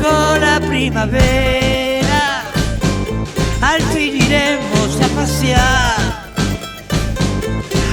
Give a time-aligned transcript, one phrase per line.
[0.00, 2.42] llegó la primavera,
[3.60, 6.00] al fin iremos a pasear.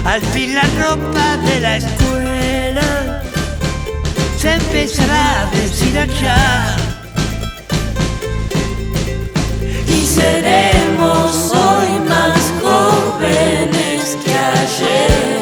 [0.05, 3.21] Al fin la ropa de la escuela
[4.39, 6.77] se empezará a deshilachar.
[9.87, 15.37] Y seremos hoy más jóvenes que ayer.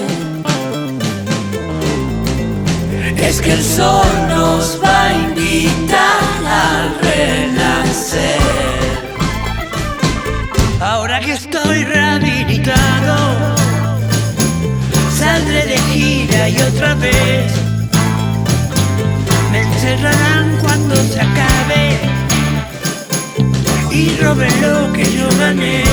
[3.17, 8.39] Es que el sol nos va a invitar a renacer.
[10.81, 13.15] Ahora que estoy rehabilitado,
[15.17, 17.51] saldré de gira y otra vez
[19.51, 21.99] me encerrarán cuando se acabe
[23.91, 25.84] y roben lo que yo gané.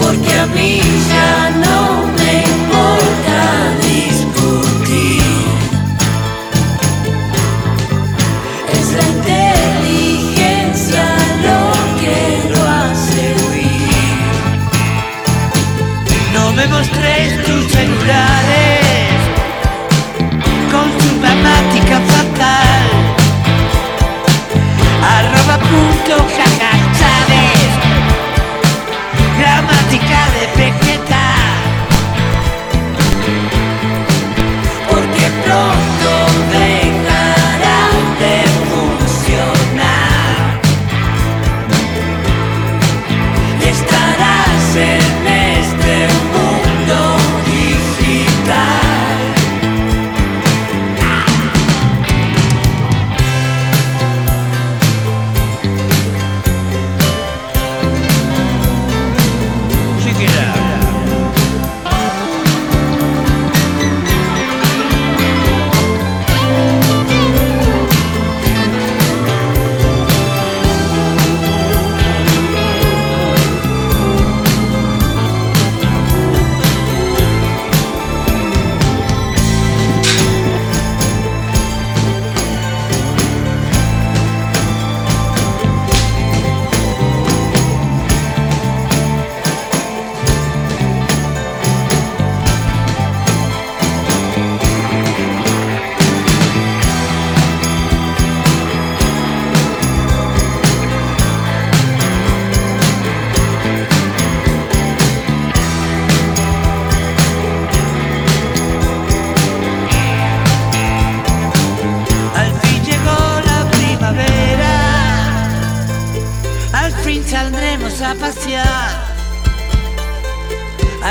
[0.00, 0.80] Porque a mí
[1.10, 3.85] ya no me importa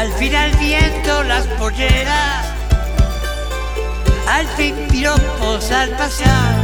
[0.05, 2.45] Al fin al viento las polleras,
[4.27, 6.55] al fin piropos al pasear.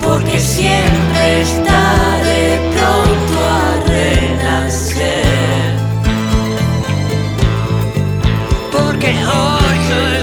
[0.00, 5.74] Porque siempre estaré pronto a renacer.
[8.70, 10.19] Porque hoy yo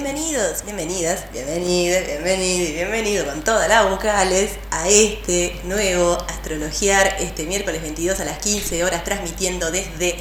[0.00, 7.82] Bienvenidos, bienvenidas, bienvenidos, bienvenidos, bienvenidos con todas las vocales a este nuevo Astrologiar, este miércoles
[7.82, 10.14] 22 a las 15 horas, transmitiendo desde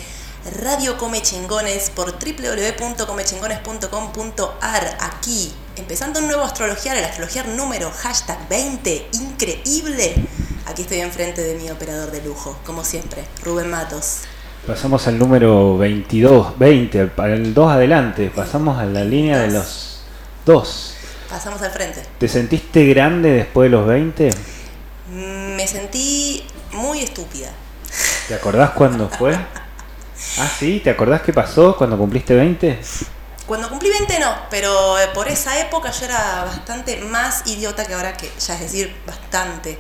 [0.63, 4.97] Radio Come Chingones por www.comechingones.com.ar.
[4.99, 10.15] Aquí, empezando un nuevo Astrologiar, el Astrologiar número hashtag 20, increíble.
[10.65, 14.21] Aquí estoy enfrente de mi operador de lujo, como siempre, Rubén Matos.
[14.67, 18.29] Pasamos al número 22, 20, al- para el 2 adelante.
[18.35, 20.01] Pasamos a la línea de los
[20.45, 20.93] 2.
[21.29, 22.03] Pasamos al frente.
[22.19, 24.29] ¿Te sentiste grande después de los 20?
[25.09, 26.43] Mm, Me sentí
[26.73, 27.49] muy estúpida.
[28.27, 29.37] ¿Te acordás cuándo fue?
[30.39, 32.79] Ah, sí, ¿te acordás qué pasó cuando cumpliste 20?
[33.45, 37.93] Cuando cumplí 20 no, pero eh, por esa época yo era bastante más idiota que
[37.93, 39.77] ahora, que ya es decir, bastante.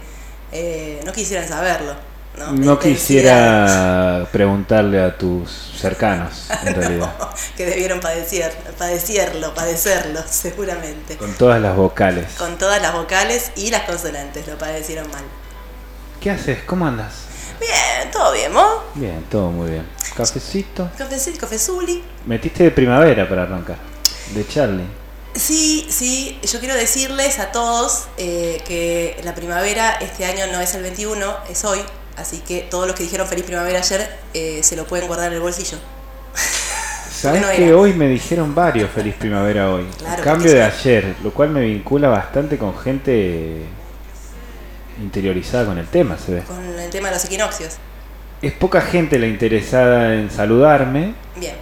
[0.51, 1.95] Eh, no quisieran saberlo.
[2.37, 7.11] No, No quisiera preguntarle a tus cercanos, en realidad.
[7.55, 11.17] que debieron padecer, padecerlo, padecerlo, seguramente.
[11.17, 12.27] Con todas las vocales.
[12.37, 15.23] Con todas las vocales y las consonantes, lo padecieron mal.
[16.21, 16.59] ¿Qué haces?
[16.65, 17.13] ¿Cómo andas?
[17.59, 18.83] Bien, todo bien, ¿no?
[18.93, 19.87] Bien, todo muy bien.
[20.15, 20.89] Cafecito.
[20.97, 22.03] Cafecito, cafezuli.
[22.25, 23.77] Metiste de primavera para arrancar.
[24.33, 24.85] De Charlie.
[25.33, 30.73] Sí, sí, yo quiero decirles a todos eh, que la primavera este año no es
[30.73, 31.79] el 21, es hoy,
[32.17, 35.33] así que todos los que dijeron feliz primavera ayer eh, se lo pueden guardar en
[35.35, 35.77] el bolsillo.
[37.11, 39.85] Sabes no que hoy me dijeron varios feliz primavera hoy.
[39.97, 43.63] Claro, cambio de ayer, lo cual me vincula bastante con gente
[45.01, 46.41] interiorizada con el tema, se ve.
[46.43, 47.77] Con el tema de los equinoccios.
[48.41, 51.55] Es poca gente la interesada en saludarme, Bien.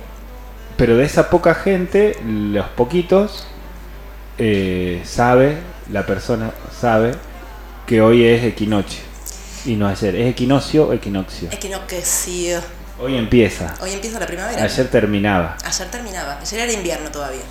[0.76, 3.48] pero de esa poca gente, los poquitos,
[4.38, 5.58] eh, sabe,
[5.90, 7.14] la persona sabe
[7.86, 9.15] que hoy es equinoccio.
[9.66, 11.50] Y no ayer, es equinoccio o equinoccio.
[11.52, 12.62] Equinoccio.
[13.00, 14.64] Hoy empieza, Hoy empieza la primavera.
[14.64, 15.58] ayer terminaba.
[15.66, 16.40] Ayer terminaba.
[16.40, 17.42] Ayer era invierno todavía.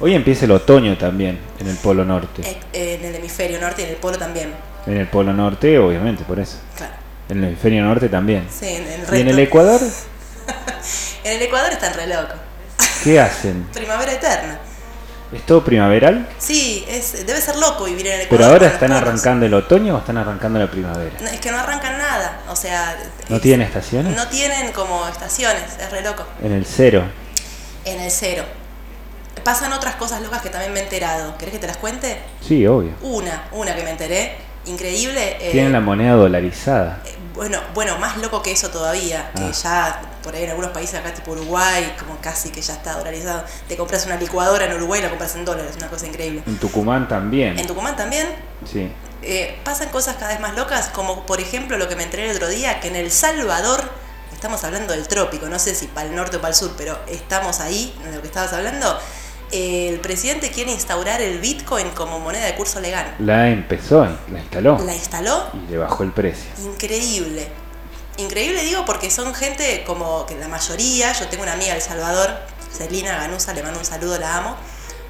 [0.00, 2.42] Hoy empieza el otoño también en el Polo Norte.
[2.72, 4.52] Eh, En el hemisferio norte y en el polo también.
[4.86, 6.56] En el Polo Norte, obviamente, por eso.
[6.76, 6.94] Claro.
[7.28, 8.46] En el hemisferio norte también.
[8.50, 9.80] Sí, en el ¿Y en el Ecuador?
[11.24, 12.34] En el Ecuador están re locos.
[13.04, 13.64] ¿Qué hacen?
[13.72, 14.58] Primavera eterna.
[15.32, 16.28] ¿Es todo primaveral?
[16.38, 18.38] Sí, es, debe ser loco vivir en el Ecuador.
[18.46, 21.12] ¿Pero ahora están arrancando el otoño o están arrancando la primavera?
[21.20, 22.40] No, es que no arrancan nada.
[22.50, 22.96] O sea.
[23.28, 24.14] ¿No es- tienen estaciones?
[24.14, 25.62] No tienen como estaciones.
[25.80, 26.24] Es re loco.
[26.42, 27.04] En el cero.
[27.84, 28.44] En el cero.
[29.42, 31.36] Pasan otras cosas locas que también me he enterado.
[31.38, 32.18] ¿Querés que te las cuente?
[32.46, 32.92] Sí, obvio.
[33.00, 34.36] Una, una que me enteré.
[34.66, 35.36] Increíble.
[35.40, 37.02] eh, Tienen la moneda dolarizada.
[37.04, 39.50] eh, bueno, bueno, más loco que eso todavía, que Ah.
[39.50, 43.42] ya por ahí en algunos países acá tipo Uruguay, como casi que ya está dolarizado,
[43.68, 46.42] te compras una licuadora en Uruguay y la compras en dólares, una cosa increíble.
[46.46, 47.58] En Tucumán también.
[47.58, 48.26] En Tucumán también
[48.70, 48.90] Sí.
[49.22, 52.36] eh, pasan cosas cada vez más locas, como por ejemplo lo que me enteré el
[52.36, 53.82] otro día, que en El Salvador,
[54.32, 56.98] estamos hablando del trópico, no sé si para el norte o para el sur, pero
[57.08, 58.98] estamos ahí, en lo que estabas hablando,
[59.52, 63.14] el presidente quiere instaurar el Bitcoin como moneda de curso legal.
[63.18, 66.50] La empezó, la instaló La instaló y le bajó el precio.
[66.64, 67.48] Increíble.
[68.16, 71.82] Increíble digo porque son gente como que la mayoría, yo tengo una amiga de El
[71.82, 72.30] Salvador,
[72.72, 74.56] Celina Ganusa, le mando un saludo, la amo.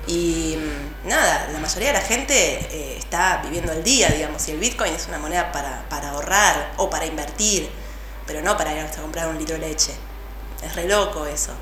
[0.09, 4.51] Y mm, nada, la mayoría de la gente eh, está viviendo el día, digamos, y
[4.51, 7.71] el Bitcoin es una moneda para, para ahorrar o para invertir,
[8.27, 9.93] pero no para ir a comprar un litro de leche.
[10.63, 11.53] Es re loco eso.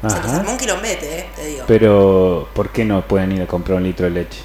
[0.00, 0.44] Se Ajá.
[0.48, 1.64] un quilombete, eh, te digo.
[1.66, 4.40] Pero, ¿por qué no pueden ir a comprar un litro de leche?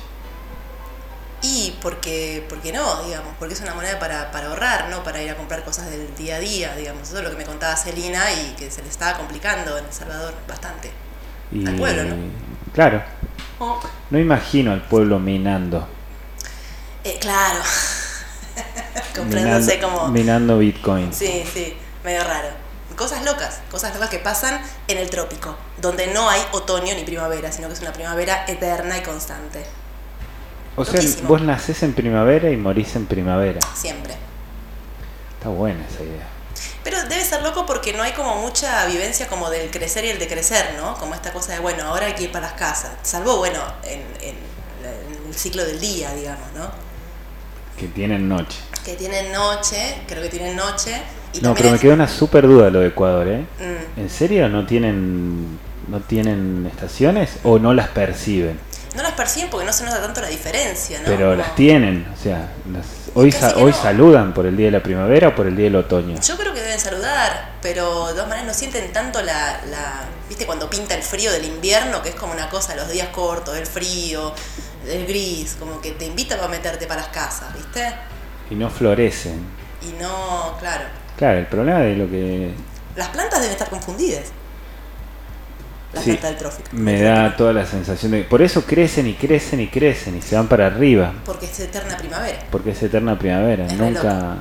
[1.43, 5.29] Y porque, porque no, digamos, porque es una moneda para, para ahorrar, no para ir
[5.29, 7.03] a comprar cosas del día a día, digamos.
[7.03, 9.93] Eso es lo que me contaba Celina y que se le estaba complicando en El
[9.93, 10.89] Salvador bastante.
[11.51, 12.15] Y, Al pueblo, ¿no?
[12.73, 13.03] Claro.
[14.09, 15.87] No imagino al pueblo minando.
[17.03, 17.59] Eh, claro.
[19.15, 20.07] Comprándose minando, como...
[20.09, 21.13] minando Bitcoin.
[21.13, 22.62] Sí, sí, medio raro.
[22.95, 27.51] Cosas locas, cosas locas que pasan en el trópico, donde no hay otoño ni primavera,
[27.51, 29.65] sino que es una primavera eterna y constante,
[30.75, 33.59] O sea, vos nacés en primavera y morís en primavera.
[33.75, 34.15] siempre.
[35.37, 36.27] Está buena esa idea.
[36.83, 40.19] Pero debe ser loco porque no hay como mucha vivencia como del crecer y el
[40.19, 40.95] decrecer, ¿no?
[40.97, 42.91] Como esta cosa de, bueno, ahora hay que ir para las casas.
[43.03, 44.35] Salvo, bueno, en, en
[44.83, 46.69] la- en el ciclo del día, digamos, ¿no?
[47.77, 48.57] Que tienen noche.
[48.85, 51.01] Que tienen noche, creo que tienen noche.
[51.33, 53.45] Y No, pero me es- queda una super duda lo de Ecuador, ¿eh?
[53.59, 53.99] Mm.
[54.01, 58.57] ¿En serio no tienen no tienen estaciones o no las perciben?
[58.95, 61.05] no las perciben porque no se nota tanto la diferencia, ¿no?
[61.07, 63.77] Pero Como- las tienen, o sea, las- hoy, sa- hoy no.
[63.81, 66.19] saludan por el día de la primavera o por el día del otoño.
[66.21, 70.45] Yo creo que deben saludar, pero de todas maneras no sienten tanto la, la- ¿Viste
[70.45, 72.01] cuando pinta el frío del invierno?
[72.03, 74.31] Que es como una cosa, los días cortos, el frío,
[74.87, 77.93] el gris, como que te invita para meterte para las casas, ¿viste?
[78.49, 79.41] Y no florecen.
[79.81, 80.85] Y no, claro.
[81.17, 82.53] Claro, el problema de lo que
[82.95, 84.25] Las plantas deben estar confundidas.
[85.93, 86.69] La Sí, planta del trófico.
[86.71, 90.35] me da toda la sensación de por eso crecen y crecen y crecen y se
[90.35, 92.39] van para arriba, Porque es eterna primavera.
[92.49, 94.37] porque es eterna primavera, Es nunca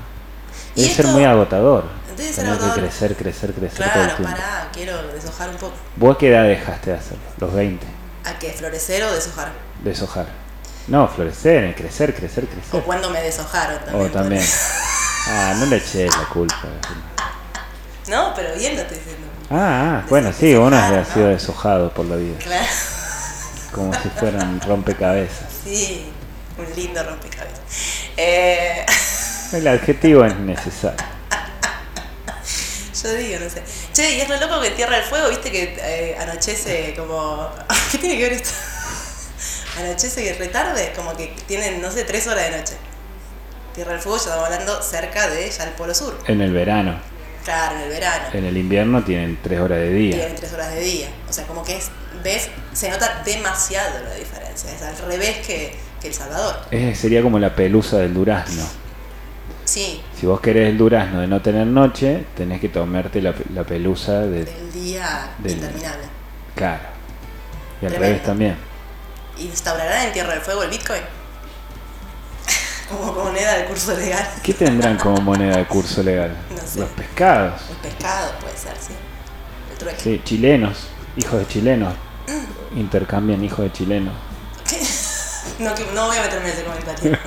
[0.75, 1.85] debe ser muy agotador.
[2.17, 2.85] Debe ser Tener que agotador.
[2.89, 5.75] crecer, crecer, crecer Claro, pará, quiero deshojar un poco.
[5.97, 7.25] ¿Vos a qué edad dejaste de hacerlo?
[7.39, 7.87] Los 20.
[8.25, 8.51] ¿A qué?
[8.53, 9.53] ¿Florecer o deshojar?
[9.83, 10.27] Deshojar.
[10.89, 12.83] No, florecer, crecer, crecer, O crecer.
[12.83, 14.07] cuando me deshojaron también.
[14.07, 14.45] O también.
[15.29, 16.57] Ah, no le eché la culpa.
[18.09, 19.27] No, pero bien lo estoy diciendo.
[19.51, 22.37] Ah, ah, bueno, sí, uno ha sido deshojado por la vida.
[22.39, 22.67] Claro.
[23.73, 25.47] Como si fueran rompecabezas.
[25.65, 26.07] Sí,
[26.59, 27.61] un lindo rompecabezas.
[28.17, 28.85] Eh,
[29.53, 31.05] El adjetivo es necesario.
[33.03, 33.63] yo digo, no sé.
[33.93, 37.49] Che, y es lo loco que Tierra del Fuego, viste que eh, anochece como.
[37.93, 38.51] ¿Qué tiene que ver esto?
[39.79, 42.75] Anochece que retarde, como que tienen, no sé, tres horas de noche.
[43.75, 46.19] Tierra del Fuego, ya estamos hablando cerca de ya el Polo Sur.
[46.27, 46.97] En el verano.
[47.45, 48.25] Claro, en el verano.
[48.35, 50.15] En el invierno tienen tres horas de día.
[50.17, 51.09] Tienen tres horas de día.
[51.29, 51.91] O sea, como que es,
[52.23, 54.71] ves, se nota demasiado la diferencia.
[54.73, 56.57] Es al revés que, que El Salvador.
[56.71, 58.63] Es- sería como la pelusa del durazno.
[59.65, 63.65] Sí, Si vos querés el durazno de no tener noche, tenés que tomarte la, la
[63.65, 64.45] pelusa de...
[64.45, 66.03] del día Del- interminable.
[66.55, 66.83] Claro.
[67.81, 68.07] Y al Tremendo.
[68.07, 68.57] revés también.
[69.47, 71.03] ¿Instaurarán en Tierra del Fuego el Bitcoin?
[72.89, 74.29] Como moneda de curso legal.
[74.43, 76.37] ¿Qué tendrán como moneda de curso legal?
[76.51, 76.81] No sé.
[76.81, 77.63] Los pescados.
[77.71, 78.93] El pescado puede ser, sí.
[79.73, 80.01] El trueque.
[80.01, 81.95] Sí, chilenos, hijos de chilenos.
[82.77, 84.15] Intercambian hijos de chilenos.
[85.59, 87.19] No, voy a meterme en ese comentario.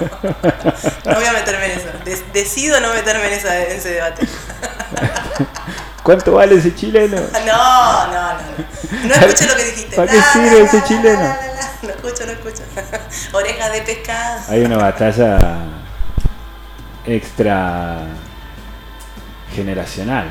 [1.05, 1.87] No voy a meterme en eso.
[2.33, 4.27] Decido no meterme en, esa- en ese debate.
[6.05, 7.17] ¿Cuánto vale ese chileno?
[7.19, 8.33] No, no, no.
[9.01, 9.95] No, no escucho lo que dijiste.
[9.95, 11.35] ¿Para qué sirve ese chileno?
[11.81, 12.61] No escucho, no escucho.
[13.33, 14.41] Oreja de pescado.
[14.49, 15.39] Hay una batalla
[17.07, 18.03] extra
[19.55, 20.29] generacional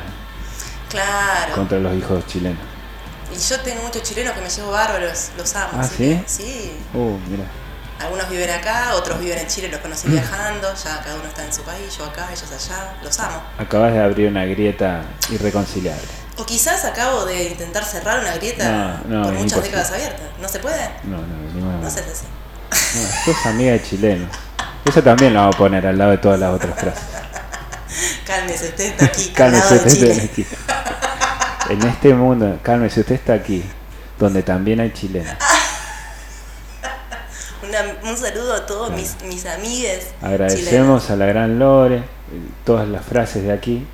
[0.90, 1.54] Claro.
[1.56, 2.58] contra los hijos chilenos.
[3.32, 5.72] Y yo tengo muchos chilenos que me llevo bárbaros, los amo.
[5.80, 6.22] Ah, ¿sí?
[6.24, 6.76] Sí.
[6.94, 7.44] Uh, mira.
[8.00, 11.52] Algunos viven acá, otros viven en Chile, los conocí viajando, ya cada uno está en
[11.52, 13.40] su país, yo acá, ellos allá, los amo.
[13.58, 16.02] Acabas de abrir una grieta irreconciliable.
[16.36, 20.26] O quizás acabo de intentar cerrar una grieta No, no, por muchas décadas abiertas.
[20.40, 20.90] ¿No se puede?
[21.04, 21.90] No, no, de ninguna No manera.
[21.90, 22.26] sé así.
[22.98, 24.28] No, sos amiga de chilenos.
[24.84, 27.04] Eso también lo vamos a poner al lado de todas las otras frases.
[28.26, 30.46] Cálmese, usted está aquí, Cálmese, usted está aquí.
[31.70, 33.64] En este mundo, cálmese, usted está aquí,
[34.18, 35.32] donde también hay chilenos.
[37.80, 40.08] Una- un saludo a todos mis, mis amigues.
[40.22, 42.02] Agradecemos a la gran Lore, eh,
[42.64, 43.84] todas las frases de aquí,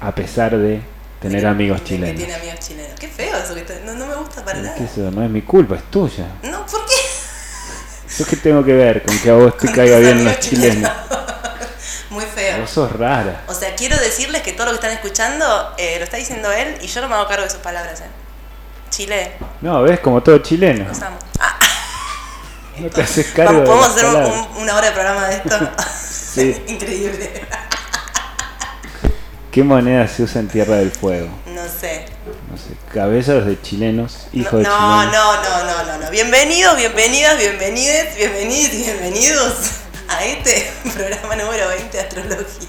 [0.00, 0.80] a pesar de
[1.20, 2.10] tener que- amigos chilenos.
[2.10, 2.98] Que tiene amigos chilenos.
[3.00, 4.74] Qué feo eso, que no, no me gusta para nada.
[4.74, 5.10] ¿Qué es eso?
[5.10, 6.26] No es mi culpa, es tuya.
[6.42, 6.92] No, ¿por qué?
[8.18, 10.90] ¿Yo qué tengo que ver con que a vos te caiga bien los chilenos?
[12.10, 12.60] Muy feo.
[12.60, 13.42] Vos sos rara.
[13.48, 16.76] O sea, quiero decirles que todo lo que están escuchando eh, lo está diciendo él
[16.80, 18.00] y yo no me hago cargo de sus palabras.
[18.02, 18.04] ¿eh?
[18.90, 20.84] Chile, No, ves, como todo chileno.
[20.86, 21.16] los amo.
[21.40, 21.53] Ah,
[22.78, 25.70] No te haces cargo de ¿Podemos hacer un- una hora de programa de esto?
[26.34, 26.60] Sí.
[26.66, 27.30] Increíble.
[29.52, 31.28] ¿Qué moneda se usa en Tierra del Fuego?
[31.46, 32.06] No sé.
[32.50, 35.12] No sé, cabezas de chilenos, No, hijos de no, chilenos.
[35.12, 36.10] no, no, no, no, no.
[36.10, 39.52] Bienvenidos, bienvenidas, bienvenides, bienvenidos y bienvenidos
[40.08, 42.68] a este programa número 20 de Astrología.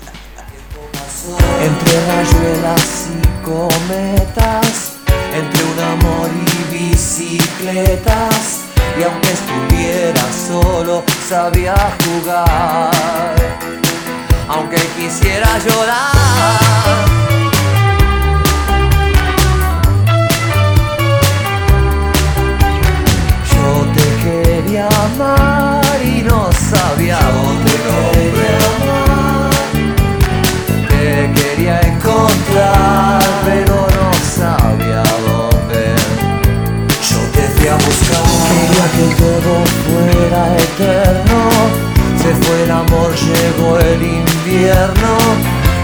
[1.59, 4.91] Entre rayuelas y cometas,
[5.33, 6.29] entre un amor
[6.69, 8.59] y bicicletas,
[8.97, 13.35] y aunque estuviera solo, sabía jugar.
[14.47, 17.05] Aunque quisiera llorar,
[23.51, 28.14] yo te quería amar y no sabía dónde amar.
[39.17, 41.39] Todo fuera eterno.
[42.21, 45.17] Se fue el amor, llegó el invierno.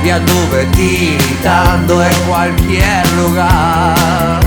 [0.04, 4.42] Y anduve tiritando en cualquier lugar.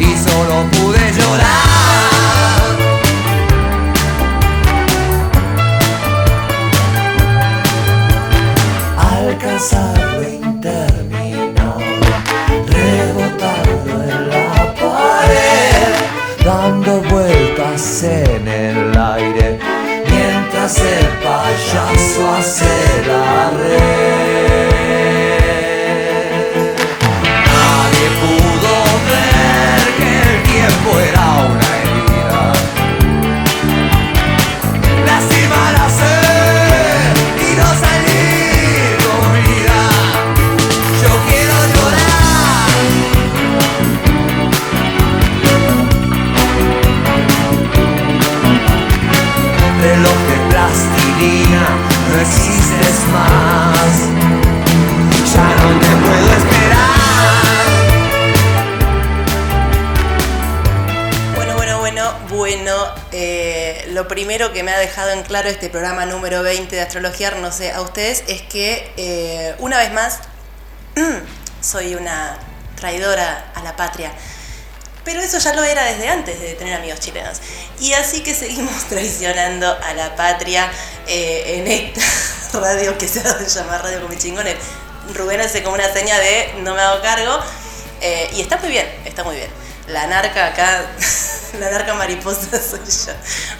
[0.00, 1.77] Y solo pude llorar.
[64.88, 68.90] Dejado en claro este programa número 20 de Astrología, no sé, a ustedes, es que
[68.96, 70.20] eh, una vez más
[71.60, 72.38] soy una
[72.74, 74.10] traidora a la patria.
[75.04, 77.38] Pero eso ya lo era desde antes de tener amigos chilenos.
[77.80, 80.70] Y así que seguimos traicionando a la patria
[81.06, 84.56] eh, en esta radio que se ha en llamar Radio Come Chingones.
[85.14, 87.38] Rubén hace como una seña de no me hago cargo.
[88.00, 89.50] eh, y está muy bien, está muy bien.
[89.88, 90.86] La narca acá,
[91.60, 93.12] la narca mariposa soy yo.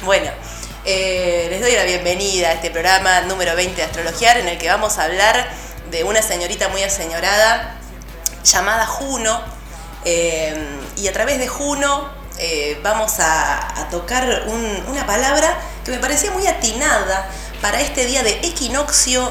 [0.06, 0.30] Bueno,
[0.90, 4.68] eh, les doy la bienvenida a este programa número 20 de Astrologiar, en el que
[4.68, 5.47] vamos a hablar
[5.90, 7.76] de una señorita muy aseñorada
[8.42, 9.38] llamada Juno.
[10.07, 10.57] eh,
[10.97, 16.30] y a través de Juno eh, vamos a, tocar un- una palabra que me parecía
[16.30, 17.28] muy atinada
[17.61, 19.30] para este día de equinoccio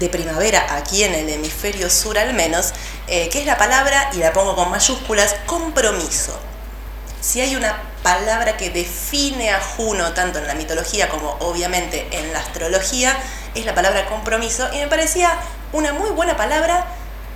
[0.00, 2.72] de primavera, aquí en el hemisferio sur al menos,
[3.06, 6.38] que es la palabra, y la pongo con mayúsculas, compromiso.
[7.20, 12.32] Si hay una palabra que define a Juno tanto en la mitología como obviamente en
[12.32, 13.16] la astrología,
[13.54, 15.32] es la palabra compromiso y me parecía
[15.72, 16.86] una muy buena palabra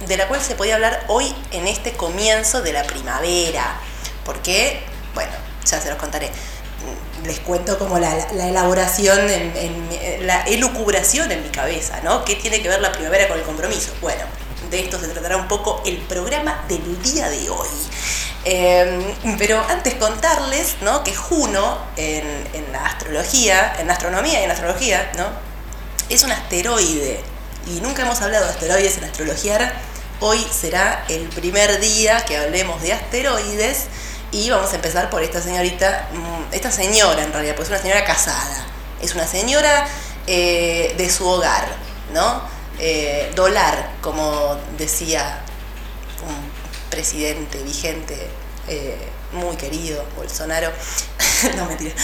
[0.07, 3.77] de la cual se podía hablar hoy en este comienzo de la primavera.
[4.25, 4.83] Porque,
[5.15, 5.33] bueno,
[5.65, 6.31] ya se los contaré.
[7.25, 12.25] Les cuento como la, la elaboración, en, en- la elucubración en mi cabeza, ¿no?
[12.25, 13.93] ¿Qué tiene que ver la primavera con el compromiso?
[14.01, 14.25] Bueno,
[14.73, 17.69] de esto se tratará un poco el programa del día de hoy.
[18.45, 21.05] Eh, pero antes contarles ¿no?
[21.05, 22.25] que Juno en,
[22.55, 25.27] en la astrología, en astronomía y en astrología, ¿no?
[26.09, 27.21] es un asteroide.
[27.67, 29.75] Y nunca hemos hablado de asteroides en astrología.
[30.21, 33.85] Hoy será el primer día que hablemos de asteroides.
[34.33, 37.83] Y vamos a empezar por esta señorita, mm, esta señora en realidad, pues es una
[37.83, 38.67] señora casada.
[39.03, 39.87] Es una señora
[40.27, 41.67] eh, de su hogar,
[42.15, 42.52] ¿no?
[42.85, 45.39] Eh, dólar, como decía
[46.27, 46.35] un
[46.91, 48.29] presidente vigente
[48.67, 48.99] eh,
[49.33, 50.71] muy querido, Bolsonaro.
[51.57, 51.95] no, mentira.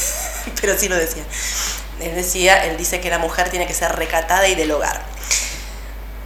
[0.60, 1.22] Pero sí lo decía.
[2.00, 5.02] Él decía, él dice que la mujer tiene que ser recatada y del hogar.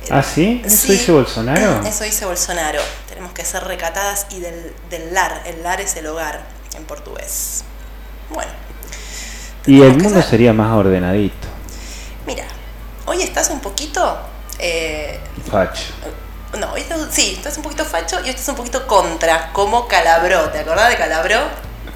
[0.08, 0.62] ¿Ah, sí?
[0.64, 1.82] ¿Eso Sí, dice Bolsonaro?
[1.86, 2.80] Eso dice Bolsonaro.
[3.08, 5.42] Tenemos que ser recatadas y del, del lar.
[5.46, 6.44] El lar es el hogar
[6.76, 7.64] en portugués.
[8.30, 8.52] Bueno.
[9.66, 11.48] Y el mundo ser- sería más ordenadito.
[12.24, 12.44] Mira,
[13.06, 14.18] hoy estás un poquito...
[14.58, 15.18] eh,
[15.50, 15.84] Facho.
[16.58, 19.86] No, hoy estás, sí, estás un poquito facho y hoy estás un poquito contra, como
[19.88, 20.48] Calabró.
[20.50, 21.38] ¿Te acordás de Calabró?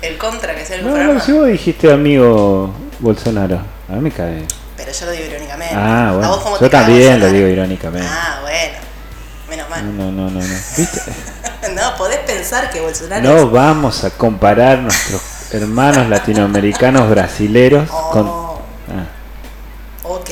[0.03, 1.15] El contra que hacía el No, programa.
[1.15, 4.45] no, si vos dijiste amigo Bolsonaro, a mí me cae.
[4.77, 5.75] Pero yo lo digo irónicamente.
[5.77, 8.09] Ah, ¿A bueno, vos cómo yo te cae también lo digo irónicamente.
[8.11, 8.79] Ah, bueno.
[9.49, 9.97] Menos No, mal.
[9.97, 10.55] no, no, no, no.
[10.77, 11.01] ¿Viste?
[11.75, 15.21] No, podés pensar que Bolsonaro No vamos a comparar nuestros
[15.53, 18.11] hermanos latinoamericanos brasileros Oh.
[18.11, 18.27] con...
[18.97, 19.05] Ah,
[19.99, 20.05] es...
[20.05, 20.31] Ok.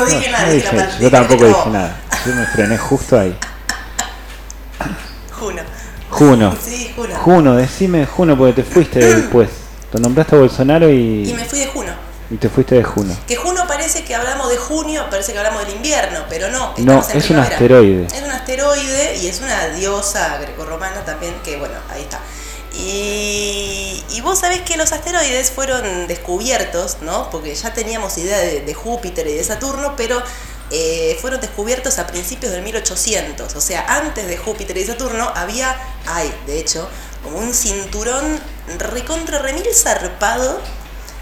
[0.00, 0.46] No dije nada.
[0.46, 1.96] no dije la dije- pal- yo tampoco dije nada.
[2.26, 3.36] Yo me frené justo ahí.
[5.32, 5.62] Juno.
[6.10, 6.56] Juno.
[6.62, 7.14] Sí, Juno.
[7.16, 9.48] Juno, decime Juno porque te fuiste después.
[9.92, 11.92] Te nombraste a Bolsonaro Y y, me fui de Juno.
[12.30, 13.14] y te fuiste de Juno.
[13.26, 16.74] Que Juno parece que hablamos de junio, parece que hablamos del invierno, pero no.
[16.78, 18.06] No, es un asteroide.
[18.06, 22.18] Es un asteroide y es una diosa grecorromana también, que bueno, ahí está.
[22.78, 27.30] Y, vos sabés que los asteroides fueron descubiertos, ¿no?
[27.30, 30.20] Porque ya teníamos idea de, de Júpiter y de Saturno, pero
[30.72, 33.54] eh, fueron descubiertos a principios del 1800.
[33.54, 36.88] O sea, antes de Júpiter y Saturno había, hay de hecho,
[37.22, 38.40] como un cinturón
[38.78, 40.60] recontra remil zarpado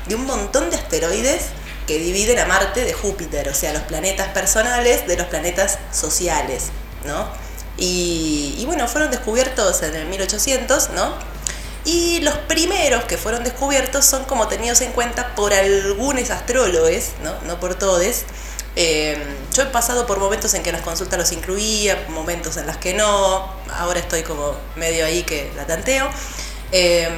[0.06, 1.46] de un montón de asteroides
[1.86, 6.70] que dividen a Marte de Júpiter, o sea, los planetas personales de los planetas sociales,
[7.04, 7.28] ¿no?
[7.76, 11.12] Y, bueno, fueron descubiertos en el 1800, ¿no?
[11.84, 17.34] Y los primeros que fueron descubiertos son como tenidos en cuenta por algunos astrólogos, ¿no?
[17.46, 18.24] No por todos.
[18.76, 19.16] Eh,
[19.52, 22.94] yo he pasado por momentos en que las consultas los incluía, momentos en las que
[22.94, 26.08] no, ahora estoy como medio ahí que la tanteo.
[26.72, 27.08] Eh,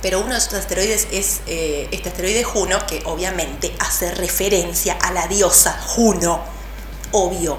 [0.00, 5.12] pero uno de esos asteroides es eh, este asteroide Juno, que obviamente hace referencia a
[5.12, 6.40] la diosa Juno,
[7.12, 7.58] obvio.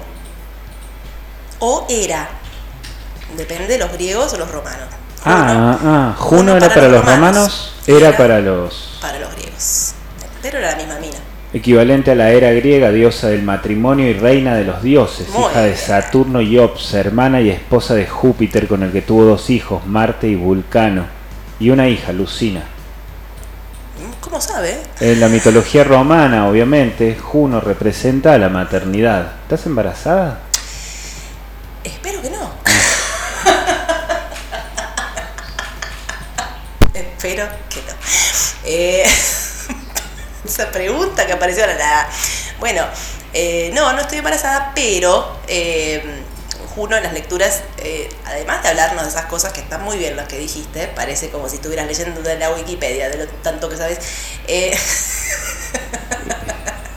[1.60, 2.28] O era,
[3.36, 4.88] depende de los griegos o los romanos.
[5.24, 8.98] Ah, ah, Juno Juno era para los romanos, era era para los...
[9.00, 9.94] Para los griegos.
[10.40, 11.18] Pero era la misma mina.
[11.52, 15.62] Equivalente a la era griega, diosa del matrimonio y reina de los dioses, Muy hija
[15.62, 15.76] de.
[15.76, 20.28] Saturno y Ops, hermana y esposa de Júpiter con el que tuvo dos hijos, Marte
[20.28, 21.06] y Vulcano,
[21.58, 22.62] y una hija, Lucina.
[24.20, 24.78] ¿Cómo sabe?
[25.00, 29.32] En la mitología romana, obviamente, Juno representa a la maternidad.
[29.42, 30.38] ¿Estás embarazada?
[31.82, 32.50] Espero que no.
[37.22, 37.92] Espero que no.
[38.64, 39.04] Eh,
[40.46, 41.76] esa pregunta que apareció ahora.
[41.76, 42.08] la-
[42.58, 42.82] Bueno,
[43.34, 46.22] eh, no, no estoy embarazada, pero eh,
[46.74, 50.16] Juno en las lecturas, eh, además de hablarnos de esas cosas que están muy bien
[50.16, 53.76] las que dijiste, parece como si estuvieras leyendo de la Wikipedia, de lo tanto que
[53.76, 53.98] sabes.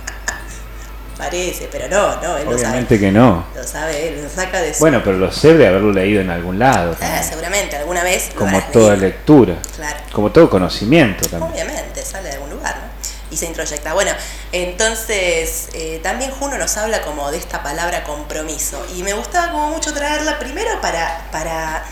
[1.17, 2.55] parece, pero no, no, él lo sabe.
[2.55, 3.45] Obviamente que no.
[3.55, 4.79] Lo sabe, él lo saca de su...
[4.79, 6.95] Bueno, pero lo sé de haberlo leído en algún lado.
[7.01, 9.07] Ah, seguramente, alguna vez lo Como toda leído.
[9.07, 9.55] lectura.
[9.75, 9.97] Claro.
[10.11, 11.51] Como todo conocimiento también.
[11.51, 12.93] Obviamente, sale de algún lugar, ¿no?
[13.31, 13.93] Y se introyecta.
[13.93, 14.11] Bueno,
[14.51, 18.85] entonces eh, también Juno nos habla como de esta palabra compromiso.
[18.95, 21.83] Y me gustaba como mucho traerla primero para, para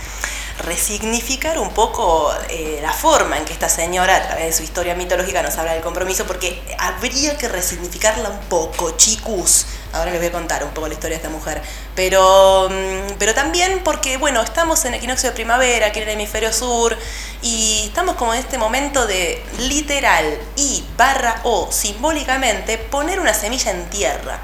[0.61, 4.95] resignificar un poco eh, la forma en que esta señora, a través de su historia
[4.95, 9.65] mitológica, nos habla del compromiso, porque habría que resignificarla un poco, chicos.
[9.93, 11.61] Ahora les voy a contar un poco la historia de esta mujer.
[11.95, 16.53] Pero, mm, pero también porque, bueno, estamos en equinoccio de primavera, aquí en el hemisferio
[16.53, 16.97] sur,
[17.41, 23.71] y estamos como en este momento de literal y barra o simbólicamente poner una semilla
[23.71, 24.39] en tierra.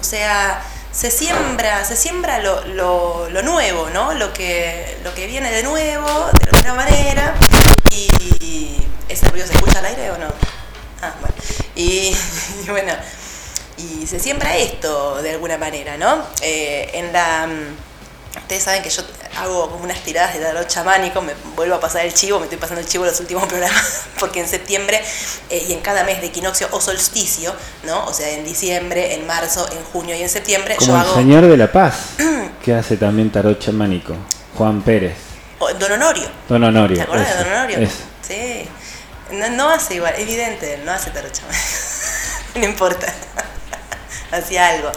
[0.00, 0.60] O sea,
[0.92, 4.14] se siembra, se siembra lo, lo- lo nuevo, ¿no?
[4.14, 6.06] Lo que, lo que viene de nuevo,
[6.40, 7.34] de alguna manera.
[7.90, 8.76] Y.
[9.08, 10.28] ¿Ese ruido se escucha al aire o no?
[11.02, 11.34] Ah, bueno.
[11.74, 12.14] Y,
[12.68, 12.92] bueno.
[13.78, 16.24] y se siembra esto de alguna manera, ¿no?
[16.42, 17.48] Eh, en la...
[18.36, 19.02] Ustedes saben que yo
[19.38, 22.58] hago como unas tiradas de tarot chamánico, me vuelvo a pasar el chivo, me estoy
[22.58, 25.02] pasando el chivo en los últimos programas, porque en septiembre
[25.50, 28.06] eh, y en cada mes de equinoccio o solsticio, ¿no?
[28.06, 31.14] O sea, en diciembre, en marzo, en junio y en septiembre, Como yo el hago
[31.14, 31.94] señor de la paz,
[32.64, 34.14] que hace también tarot chamánico,
[34.56, 35.14] Juan Pérez,
[35.62, 36.28] o Don Honorio.
[36.48, 36.96] Don Honorio.
[36.96, 37.78] ¿Te acuerdas de Don Honorio?
[37.78, 37.96] ese.
[38.26, 38.68] Sí.
[39.32, 41.64] No, no hace igual, evidente, no hace tarot chamánico.
[42.56, 43.06] no importa.
[44.32, 44.90] Hacía algo.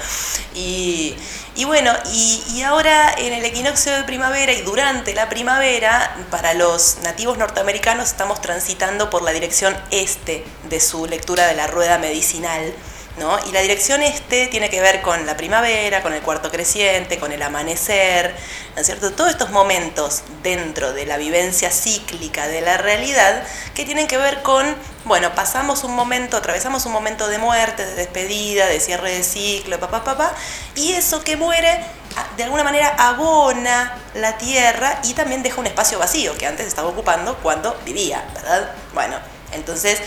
[0.56, 1.16] Y,
[1.56, 6.54] y bueno, y, y ahora en el equinoccio de primavera y durante la primavera, para
[6.54, 11.98] los nativos norteamericanos estamos transitando por la dirección este de su lectura de la rueda
[11.98, 12.74] medicinal.
[13.18, 13.40] ¿No?
[13.48, 17.32] Y la dirección este tiene que ver con la primavera, con el cuarto creciente, con
[17.32, 18.36] el amanecer,
[18.76, 19.12] ¿no es cierto?
[19.14, 23.42] Todos estos momentos dentro de la vivencia cíclica de la realidad
[23.74, 24.76] que tienen que ver con,
[25.06, 29.80] bueno, pasamos un momento, atravesamos un momento de muerte, de despedida, de cierre de ciclo,
[29.80, 30.34] papá, papá,
[30.76, 35.68] y eso que muere a- de alguna manera abona la tierra y también deja un
[35.68, 38.72] espacio vacío que antes estaba ocupando cuando vivía, ¿verdad?
[38.94, 39.16] Bueno,
[39.54, 40.00] entonces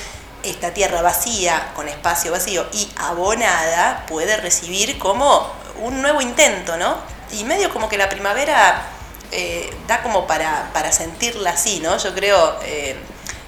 [0.42, 5.50] esta tierra vacía, con espacio vacío y abonada, puede recibir como
[5.82, 6.96] un nuevo intento, ¿no?
[7.32, 8.82] Y medio como que la primavera
[9.30, 11.98] eh, da como para, para sentirla así, ¿no?
[11.98, 12.96] Yo creo eh,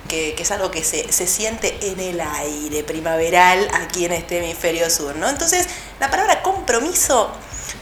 [0.09, 4.39] que, que es algo que se, se siente en el aire primaveral aquí en este
[4.39, 5.29] hemisferio sur, ¿no?
[5.29, 7.31] Entonces, la palabra compromiso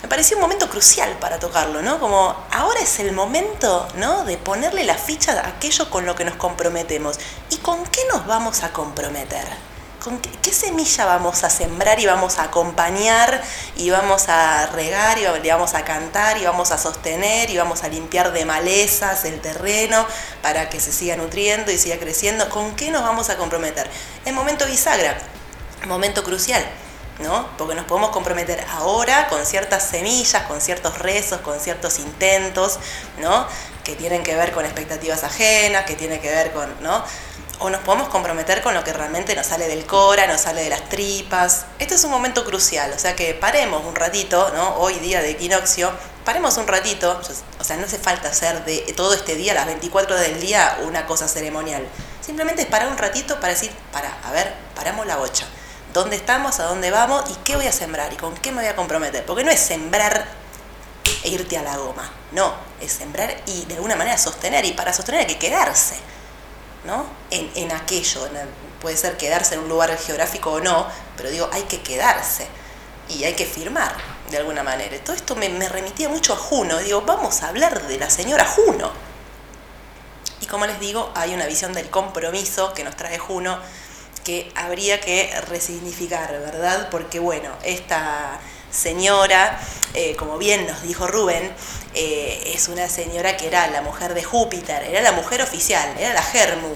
[0.03, 1.99] me pareció un momento crucial para tocarlo, ¿no?
[2.01, 4.25] Como ahora es el momento, ¿no?
[4.25, 7.19] De ponerle la ficha a aquello con lo que nos comprometemos.
[7.51, 9.47] ¿Y con qué nos vamos a comprometer?
[10.03, 13.43] ¿Con qué, semilla vamos a sembrar y vamos a acompañar
[13.77, 17.89] y vamos a regar y vamos a cantar y vamos a sostener y vamos a
[17.89, 20.07] limpiar de malezas el terreno
[20.41, 22.49] para que se siga nutriendo y siga creciendo?
[22.49, 23.91] ¿Con qué nos vamos a comprometer?
[24.25, 25.19] Es momento bisagra,
[25.87, 26.65] momento crucial.
[27.19, 27.49] ¿No?
[27.57, 32.79] Porque nos podemos comprometer ahora con ciertas semillas, con ciertos rezos, con ciertos intentos,
[33.19, 33.47] ¿no?
[33.85, 37.03] Que tienen que ver con expectativas ajenas, que tienen que ver con, ¿no?
[37.61, 40.71] O nos podemos comprometer con lo que realmente nos sale del cora, nos sale de
[40.71, 41.67] las tripas.
[41.81, 44.77] Este es un momento crucial, o sea que paremos un ratito, ¿no?
[44.77, 45.91] Hoy día de equinoccio,
[46.25, 47.21] paremos un ratito,
[47.59, 50.79] o sea, no hace falta hacer de todo este día, las 24 horas del día,
[50.87, 51.85] una cosa ceremonial.
[52.21, 55.47] Simplemente es parar un ratito para decir, para, a ver, paramos la bocha
[55.93, 58.69] dónde estamos, a dónde vamos y qué voy a sembrar y con qué me voy
[58.69, 59.25] a comprometer.
[59.25, 60.27] Porque no es sembrar
[61.23, 64.93] e irte a la goma, no, es sembrar y de alguna manera sostener y para
[64.93, 65.97] sostener hay que quedarse,
[66.85, 67.07] ¿no?
[67.31, 68.29] En, en aquello,
[68.81, 72.47] puede ser quedarse en un lugar geográfico o no, pero digo, hay que quedarse
[73.09, 73.95] y hay que firmar
[74.31, 74.97] de alguna manera.
[75.03, 78.45] Todo esto me, me remitía mucho a Juno, digo, vamos a hablar de la señora
[78.45, 78.91] Juno.
[80.41, 83.59] Y como les digo, hay una visión del compromiso que nos trae Juno
[84.29, 86.91] que habría que resignificar, ¿verdad?
[86.91, 88.39] Porque bueno, esta
[88.71, 89.59] señora,
[89.95, 91.51] eh, como bien nos dijo Rubén,
[91.95, 96.13] eh, es una señora que era la mujer de Júpiter, era la mujer oficial, era
[96.13, 96.75] la Germu,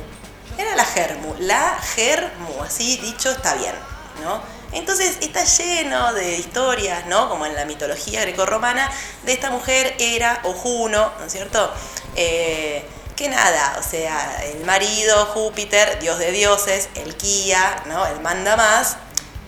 [0.56, 3.74] era la Germu, la Germu, así dicho está bien,
[4.22, 4.40] ¿no?
[4.72, 7.28] Entonces está lleno de historias, ¿no?
[7.28, 8.90] Como en la mitología grecorromana,
[9.24, 11.70] de esta mujer era o Juno, ¿no es cierto?
[12.16, 12.82] Eh,
[13.22, 18.04] que nada, o sea, el marido, Júpiter, dios de dioses, el Kia, ¿no?
[18.04, 18.96] El manda más,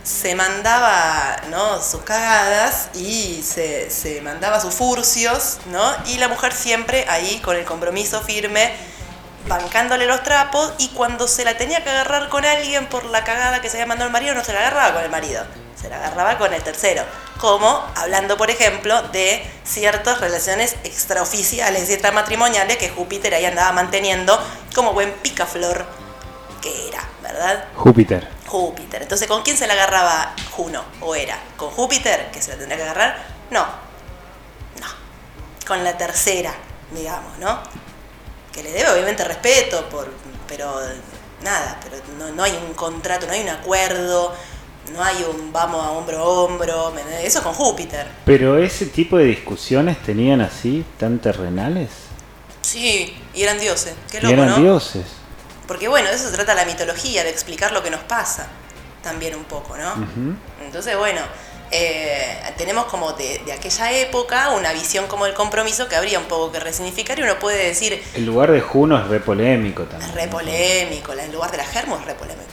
[0.05, 1.83] se mandaba ¿no?
[1.83, 5.93] sus cagadas y se, se mandaba sus furcios, ¿no?
[6.07, 8.73] Y la mujer siempre ahí con el compromiso firme,
[9.47, 13.61] bancándole los trapos, y cuando se la tenía que agarrar con alguien por la cagada
[13.61, 15.45] que se había mandado el marido, no se la agarraba con el marido,
[15.81, 17.05] se la agarraba con el tercero.
[17.39, 24.39] Como hablando, por ejemplo, de ciertas relaciones extraoficiales y extramatrimoniales que Júpiter ahí andaba manteniendo
[24.75, 25.85] como buen picaflor
[26.63, 27.65] que era, ¿verdad?
[27.75, 28.27] Júpiter.
[28.47, 29.03] Júpiter.
[29.03, 30.85] Entonces, ¿con quién se la agarraba Juno?
[31.01, 31.39] ¿O era?
[31.57, 33.19] ¿Con Júpiter, que se la tendría que agarrar?
[33.51, 33.67] No.
[34.81, 34.87] No.
[35.67, 36.55] Con la tercera,
[36.93, 37.61] digamos, ¿no?
[38.55, 40.09] Que le debe obviamente respeto, por,
[40.47, 40.81] pero
[41.43, 44.33] nada, pero no, no hay un contrato, no hay un acuerdo,
[44.93, 48.07] no hay un vamos a hombro a hombro, eso es con Júpiter.
[48.25, 51.91] Pero ese tipo de discusiones tenían así tan terrenales.
[52.63, 54.57] Sí, y eran dioses, qué Y loco, eran ¿no?
[54.57, 55.05] dioses.
[55.67, 58.47] Porque bueno, de eso se trata la mitología, de explicar lo que nos pasa,
[59.03, 59.95] también un poco, ¿no?
[60.65, 61.21] Entonces, bueno,
[61.77, 66.27] eh, tenemos como de, de aquella época una visión como el compromiso que habría un
[66.27, 70.09] poco que resignificar y uno puede decir, El lugar de Juno es re polémico también.
[70.11, 72.45] es re polémico, el lugar de la germo es re polémico.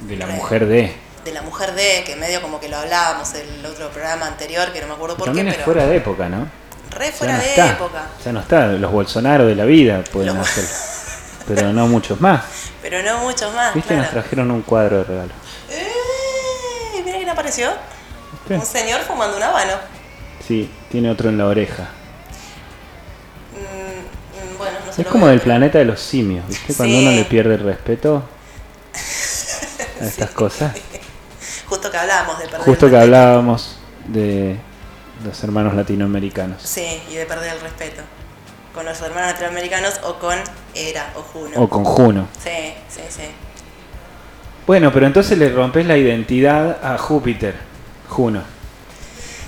[0.00, 0.32] De la Re.
[0.34, 0.92] mujer de.
[1.24, 4.80] De la mujer de, que medio como que lo hablábamos el otro programa anterior, que
[4.80, 6.46] no me acuerdo por También qué, es pero fuera de época, ¿no?
[6.90, 7.70] re Ya fuera no de está.
[7.72, 8.06] época.
[8.24, 8.66] Ya no está.
[8.68, 10.48] Los Bolsonaro de la vida pueden Los-.
[11.48, 12.44] Pero no muchos más.
[12.82, 13.96] Pero no muchos más, ¿Viste?
[13.96, 15.30] Nos trajeron un cuadro de regalo.
[15.70, 17.02] ¡Eh!
[17.04, 17.70] Mirá que era apareció?
[18.46, 18.54] ¿Qué?
[18.54, 19.72] Un señor fumando un habano.
[20.46, 21.88] Sí, tiene otro en la oreja.
[23.52, 26.74] Mm, mm, bueno, no Es como del planeta de los simios, ¿viste?
[26.74, 27.02] Cuando Sí.
[27.06, 28.22] uno le pierde el respeto
[30.00, 30.72] a estas cosas.
[31.68, 34.56] Justo que hablábamos de perder Justo el que hablábamos de
[35.24, 36.62] los hermanos latinoamericanos.
[36.62, 38.02] Sí, y de perder el respeto.
[38.72, 40.38] Con los hermanos latinoamericanos o con
[40.74, 41.60] Era o Juno.
[41.60, 42.28] O con Juno.
[42.42, 43.22] Sí, sí, sí.
[44.66, 47.54] Bueno, pero entonces le rompes la identidad a Júpiter,
[48.08, 48.42] Juno.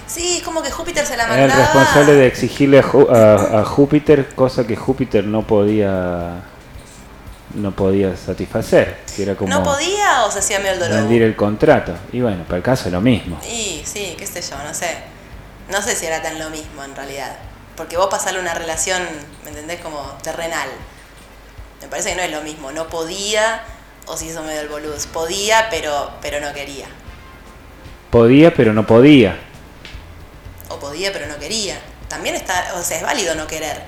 [0.06, 1.64] Sí, es como que Júpiter se la Era el mandaba.
[1.64, 6.42] responsable de exigirle a, Ju- a- a Júpiter cosa que Júpiter no podía
[7.54, 10.94] no podía satisfacer, que era como ¿No podía o se hacía medio el dolor?
[10.96, 11.94] rendir el contrato.
[12.12, 13.38] Y bueno, para el caso es lo mismo.
[13.48, 14.96] Y sí, qué sé yo, no sé.
[15.70, 17.36] No sé si era tan lo mismo en realidad.
[17.76, 19.02] Porque vos pasarle una relación,
[19.44, 19.80] ¿me entendés?
[19.80, 20.68] Como terrenal.
[21.80, 22.70] Me parece que no es lo mismo.
[22.72, 23.62] No podía
[24.06, 24.94] o se hizo medio el boludo.
[25.12, 26.86] Podía, pero, pero no quería.
[28.10, 29.38] Podía, pero no podía.
[30.68, 31.78] O podía, pero no quería.
[32.08, 33.82] También está, o sea, es válido no querer.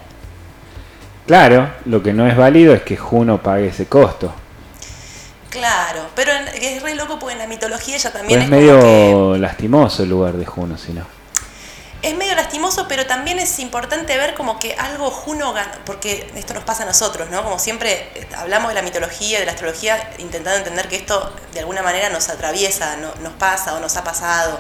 [1.27, 4.33] Claro, lo que no es válido es que Juno pague ese costo.
[5.49, 8.81] Claro, pero es re loco porque en la mitología ella Pues también es es, medio
[8.81, 11.03] como que lastimoso el lugar de Juno, si no.
[12.03, 12.37] es medio
[12.71, 16.85] lastimoso, pero también es importante ver como que algo Juno gana, porque esto nos pasa
[16.85, 17.43] a nosotros, ¿no?
[17.43, 21.61] Como siempre eh, hablamos de la mitología, de la astrología, intentando entender que esto de
[21.61, 24.59] alguna manera nos atraviesa, no- nos pasa o nos ha pasado.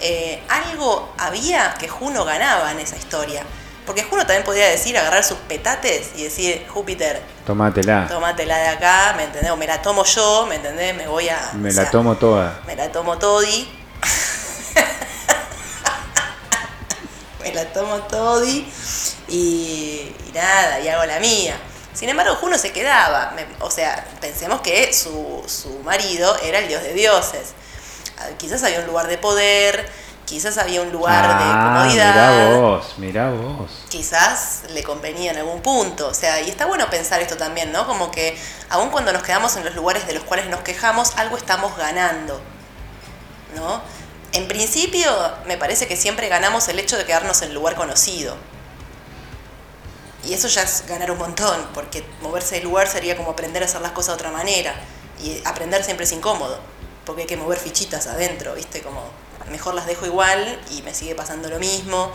[0.00, 3.42] Eh, algo había que Juno ganaba en esa historia.
[3.84, 8.06] Porque Juno también podía decir, agarrar sus petates y decir, Júpiter, Tómatela.
[8.06, 9.50] tómatela de acá, ¿me entendés?
[9.50, 10.94] O me la tomo yo, ¿me entendés?
[10.94, 11.38] Me voy a...
[11.54, 12.60] Me la sea, tomo toda.
[12.66, 13.66] Me la tomo todi.
[17.42, 18.66] Me la tomo todi.
[19.28, 21.56] Y, y nada, y hago la mía.
[21.94, 23.32] Sin embargo, Juno se quedaba.
[23.32, 27.52] Me- o sea, pensemos que su, su marido era el dios de dioses.
[28.18, 29.88] Ah, Quizás había un lugar de poder,
[30.24, 33.70] quizás había un lugar de Ah, comodidad mirá vos, mirá vos.
[33.88, 36.08] quizás le convenía en algún punto.
[36.08, 37.86] O sea, y está bueno pensar esto también, ¿no?
[37.86, 38.38] Como que
[38.70, 42.40] aun cuando nos quedamos en los lugares de los cuales nos quejamos, algo estamos ganando,
[43.56, 43.80] ¿no?
[44.32, 45.10] En principio,
[45.46, 48.36] me parece que siempre ganamos el hecho de quedarnos en lugar conocido.
[50.24, 53.66] Y eso ya es ganar un montón, porque moverse del lugar sería como aprender a
[53.66, 54.74] hacer las cosas de otra manera.
[55.22, 56.60] Y aprender siempre es incómodo,
[57.06, 58.82] porque hay que mover fichitas adentro, ¿viste?
[58.82, 59.02] Como
[59.50, 62.12] mejor las dejo igual y me sigue pasando lo mismo.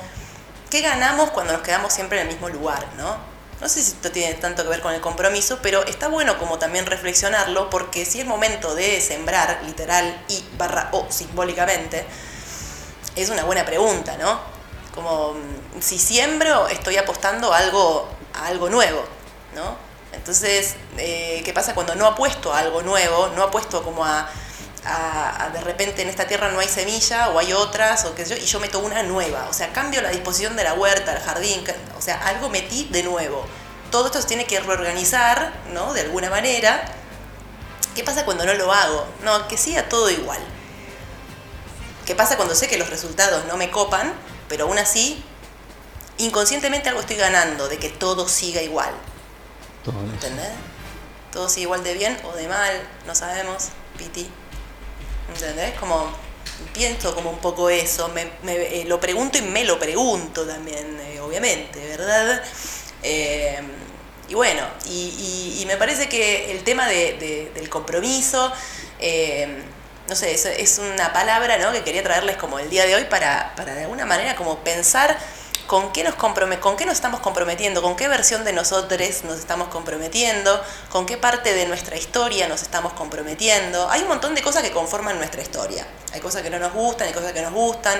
[0.69, 3.32] ¿Qué ganamos cuando nos quedamos siempre en el mismo lugar, no?
[3.63, 6.59] No sé si esto tiene tanto que ver con el compromiso, pero está bueno como
[6.59, 12.05] también reflexionarlo, porque si es momento de sembrar, literal y barra o simbólicamente,
[13.15, 14.37] es una buena pregunta, ¿no?
[14.93, 19.05] Como mm, si siembro, estoy apostando a algo, a algo nuevo,
[19.55, 19.77] ¿no?
[20.11, 23.29] Entonces, eh, ¿qué pasa cuando no apuesto a algo nuevo?
[23.29, 24.29] No apuesto como a,
[24.85, 28.25] a- a de repente en esta tierra no hay semilla o hay otras o qué
[28.25, 29.47] sé yo, y yo meto una nueva.
[29.49, 31.63] O sea, cambio la disposición de la huerta, el jardín,
[31.97, 33.45] o sea, algo metí de nuevo.
[33.91, 35.93] Todo esto se tiene que reorganizar, ¿no?
[35.93, 36.83] De alguna manera.
[37.95, 39.05] ¿Qué pasa cuando no lo hago?
[39.23, 40.39] No, que siga todo igual.
[42.05, 44.13] ¿Qué pasa cuando sé que los resultados no me copan,
[44.49, 45.23] pero aún así,
[46.17, 48.91] inconscientemente algo estoy ganando de que todo siga igual?
[49.85, 49.99] Todo.
[49.99, 50.49] ¿Entendés?
[51.31, 54.29] Todo sigue igual de bien o de mal, no sabemos, piti.
[55.27, 55.73] ¿Entendés?
[55.79, 56.11] Como
[56.73, 60.99] pienso como un poco eso, me, me- eh, lo pregunto y me lo pregunto también,
[61.01, 62.43] eh, obviamente, ¿verdad?
[63.03, 63.59] Eh,
[64.29, 68.51] y bueno, y, me parece que el tema de- del compromiso,
[68.99, 69.63] eh,
[70.07, 71.71] no sé, es, es una palabra ¿no?
[71.71, 75.17] que quería traerles como el día de hoy para, para de alguna manera como pensar
[75.73, 79.69] con qué nos con qué nos estamos comprometiendo, con qué versión de nosotros nos estamos
[79.69, 83.89] comprometiendo, con qué parte de nuestra historia nos estamos comprometiendo.
[83.89, 85.87] Hay un montón de cosas que conforman nuestra historia.
[86.13, 87.99] Hay cosas que no nos gustan, hay cosas que nos gustan,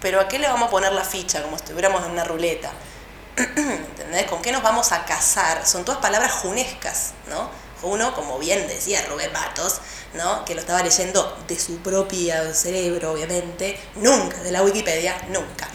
[0.00, 1.42] pero ¿a qué le vamos a poner la ficha?
[1.42, 2.72] Como si estuviéramos en una ruleta.
[3.36, 4.24] ¿Entendés?
[4.24, 5.66] ¿Con qué nos vamos a casar?
[5.66, 7.50] Son todas palabras junescas, ¿no?
[7.84, 9.80] Uno, como bien decía Rubén Matos,
[10.14, 10.44] ¿no?
[10.44, 15.68] Que lo estaba leyendo de su propio cerebro, obviamente, nunca, de la Wikipedia, nunca.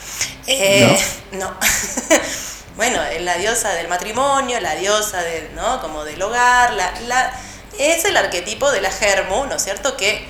[0.47, 0.97] Eh,
[1.33, 1.55] no.
[2.75, 5.81] bueno, es la diosa del matrimonio, la diosa de, ¿no?
[5.81, 7.39] Como del hogar, la, la,
[7.77, 9.95] es el arquetipo de la germu, ¿no es cierto?
[9.95, 10.27] Que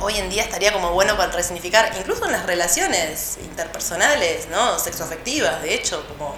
[0.00, 4.78] hoy en día estaría como bueno para resignificar, incluso en las relaciones interpersonales, ¿no?
[4.78, 6.36] Sexoafectivas, de hecho, como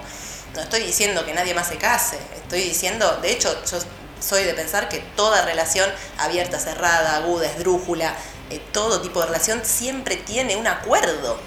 [0.53, 3.79] no estoy diciendo que nadie más se case, estoy diciendo, de hecho, yo
[4.25, 8.15] soy de pensar que toda relación abierta, cerrada, aguda, esdrújula,
[8.49, 11.37] eh, todo tipo de relación siempre tiene un acuerdo.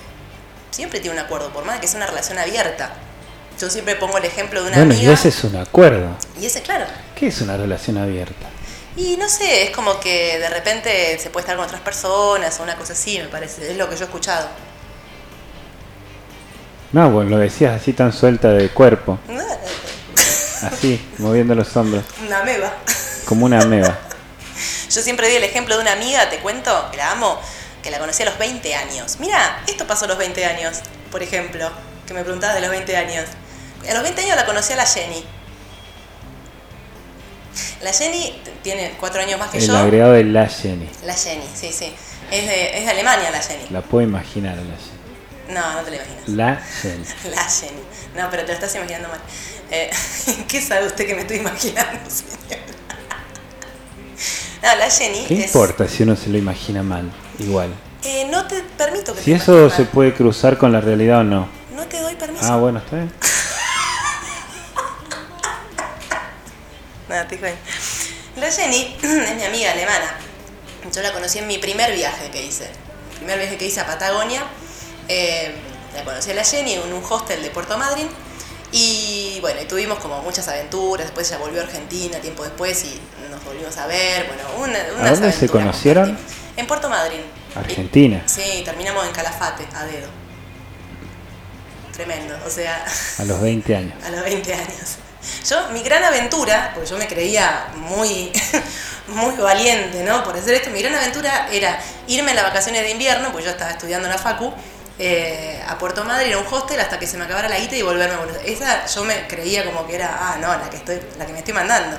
[0.71, 2.93] Siempre tiene un acuerdo, por más que sea una relación abierta.
[3.61, 6.17] Yo siempre pongo el ejemplo de una Bueno, y ese es un acuerdo.
[6.41, 6.85] y ese, claro,
[7.17, 8.47] ¿Qué es una relación abierta?
[8.97, 12.63] Y no sé, es como que de repente se puede estar con otras personas o
[12.63, 13.71] una cosa así, me parece.
[13.71, 14.49] Es lo que yo he escuchado.
[16.93, 19.19] No, bueno, lo decías así tan suelta de cuerpo.
[20.63, 22.05] Así, moviendo los hombros.
[22.27, 22.73] Una meba.
[23.25, 23.99] Como una ameba.
[24.91, 27.39] Yo siempre di el ejemplo de una amiga, te cuento, que la amo,
[27.83, 29.17] que la conocí a los 20 años.
[29.21, 30.79] Mira, esto pasó a los 20 años,
[31.13, 31.71] por ejemplo,
[32.07, 33.25] que me preguntabas de los 20 años.
[33.89, 35.25] A los 20 años la conocí a la Jenny.
[37.83, 39.77] La Jenny tiene cuatro años más que El yo.
[39.77, 40.89] agregado de la Jenny.
[41.05, 41.93] La Jenny, sí, sí.
[42.31, 43.67] Es de, es de Alemania la Jenny.
[43.71, 45.55] La puedo imaginar a la Jenny.
[45.55, 46.29] No, no te la imaginas.
[46.29, 47.05] La Jenny.
[47.35, 47.83] La Jenny.
[48.19, 49.21] No, pero te lo estás imaginando mal.
[49.71, 49.91] Eh,
[50.49, 52.65] ¿Qué sabe usted que me estoy imaginando, señora?
[54.61, 55.47] No, la Jenny ¿Qué es...
[55.47, 57.09] importa si uno se lo imagina mal?
[57.39, 57.73] Igual.
[58.03, 61.25] Eh, no te permito que Si te eso se puede cruzar con la realidad o
[61.25, 61.49] no.
[61.77, 62.45] No te doy permiso.
[62.45, 63.13] Ah, bueno, está bien.
[67.09, 67.61] Nada, te cuento.
[68.37, 70.17] La Jenny es mi amiga alemana.
[70.93, 72.65] Yo la conocí en mi primer viaje que hice.
[73.13, 74.43] El primer viaje que hice a Patagonia.
[75.07, 75.55] Eh,
[75.95, 78.09] la conocí a la Jenny en un hostel de Puerto Madryn.
[78.71, 81.07] Y bueno, tuvimos como muchas aventuras.
[81.07, 84.27] Después ella volvió a Argentina tiempo después y nos volvimos a ver.
[84.27, 86.19] Bueno, una, unas dónde se conocieron?
[86.57, 87.23] En Puerto Madryn.
[87.55, 88.23] Argentina.
[88.25, 90.09] Y- sí, terminamos en Calafate, a dedo.
[91.93, 92.37] Tremendo.
[92.47, 92.85] O sea,
[93.19, 93.95] A los 20 años.
[94.07, 94.99] a los 20 años.
[95.49, 98.31] Yo, mi gran aventura, porque yo me creía muy,
[99.09, 100.23] muy valiente, ¿no?
[100.23, 103.51] Por hacer esto, mi gran aventura era irme en las vacaciones de invierno, porque yo
[103.51, 104.53] estaba estudiando en la Facu,
[104.99, 107.83] eh, a Puerto Madryn, a un hostel, hasta que se me acabara la guita y
[107.83, 108.37] volverme a Buenos.
[108.45, 111.39] Esa yo me creía como que era, ah, no, la que, estoy, la que me
[111.39, 111.99] estoy mandando.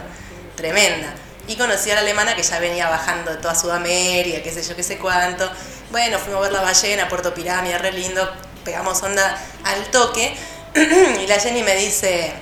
[0.55, 1.13] Tremenda.
[1.47, 4.75] Y conocí a la alemana que ya venía bajando de toda Sudamérica, qué sé yo,
[4.75, 5.49] qué sé cuánto.
[5.91, 8.29] Bueno, fuimos a ver la ballena, Puerto Pirámide, re lindo,
[8.63, 10.35] pegamos onda al toque.
[10.75, 12.33] y la Jenny me dice,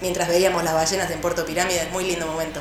[0.00, 2.60] mientras veíamos las ballenas en Puerto Pirámide, muy lindo momento.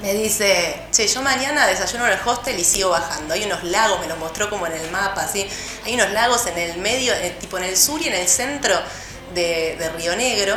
[0.00, 3.34] Me dice, che, yo mañana desayuno en el hostel y sigo bajando.
[3.34, 5.46] Hay unos lagos, me los mostró como en el mapa, así.
[5.84, 8.74] Hay unos lagos en el medio, eh, tipo en el sur y en el centro
[9.34, 10.56] de, de Río Negro,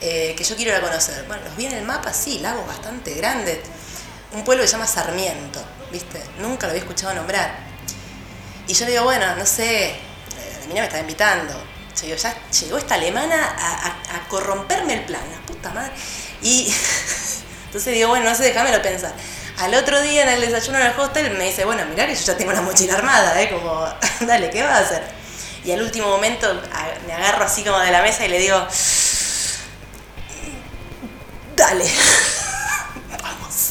[0.00, 1.24] eh, que yo quiero ir a conocer.
[1.26, 3.58] Bueno, los vi en el mapa, sí, lagos bastante grandes.
[4.32, 5.62] Un pueblo que se llama Sarmiento,
[5.92, 6.20] ¿viste?
[6.38, 7.54] Nunca lo había escuchado nombrar.
[8.66, 9.96] Y yo le digo, bueno, no sé, eh,
[10.62, 11.52] la mina me está invitando.
[11.96, 15.92] Yo digo, ya llegó esta alemana a- a corromperme el plan, la puta madre.
[16.42, 16.72] Y
[17.70, 19.12] entonces digo, bueno, no sé, déjamelo pensar.
[19.58, 22.20] Al otro día en el desayuno en el hostel me dice, bueno, mirá que yo
[22.24, 23.48] ya tengo la mochila armada, ¿eh?
[23.50, 23.86] Como,
[24.26, 25.02] dale, ¿qué vas a hacer?
[25.64, 26.60] Y al último momento
[27.06, 28.66] me agarro así como de la mesa y le digo,
[31.56, 31.84] dale,
[33.22, 33.70] vamos.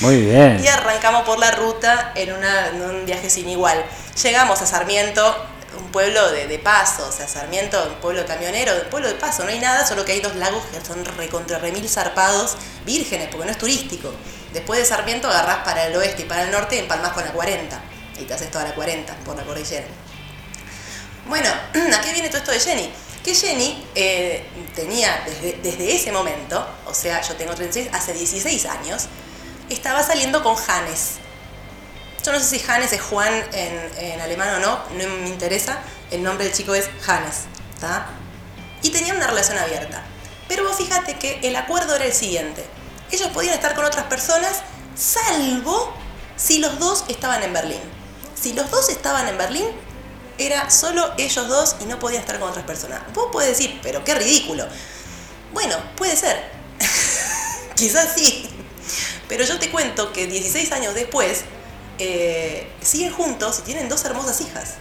[0.00, 0.60] Muy bien.
[0.62, 3.84] Y arrancamos por la ruta en, una- en un viaje sin igual.
[4.22, 9.08] Llegamos a Sarmiento, un pueblo de, paso, o sea, Sarmiento, un pueblo camionero, un pueblo
[9.08, 12.56] de paso, no hay nada, solo que hay dos lagos que son recontra remil zarpados,
[12.84, 14.12] vírgenes, porque no es turístico.
[14.52, 17.32] Después de Sarmiento agarrás para el oeste y para el norte y empalmás con la
[17.32, 17.80] 40,
[18.18, 19.86] y te haces toda la 40 por la cordillera.
[21.26, 21.48] Bueno,
[21.94, 22.90] ¿a qué viene todo esto de Jenny?
[23.24, 28.66] Que Jenny eh, tenía desde, desde ese momento, o sea, yo tengo 36, hace 16
[28.66, 29.06] años,
[29.68, 31.25] estaba saliendo con Hannes.
[32.26, 35.78] Yo no sé si Hannes es Juan en, alemán o no, no me interesa.
[36.10, 37.42] El nombre del chico es Hannes.
[38.82, 40.02] Y tenían una relación abierta.
[40.48, 42.66] Pero vos fíjate que el acuerdo era el siguiente.
[43.12, 44.62] Ellos podían estar con otras personas,
[44.96, 45.94] salvo
[46.36, 47.80] si los dos estaban en Berlín.
[48.34, 49.68] Si los dos estaban en Berlín,
[50.36, 53.02] era solo ellos dos y no podían estar con otras personas.
[53.14, 54.66] Vos podés decir, pero qué ridículo.
[55.52, 56.50] Bueno, puede ser.
[57.76, 58.50] Quizás sí.
[59.28, 61.44] Pero yo te cuento que 16 años después
[61.98, 64.74] eh, siguen juntos y tienen dos hermosas hijas.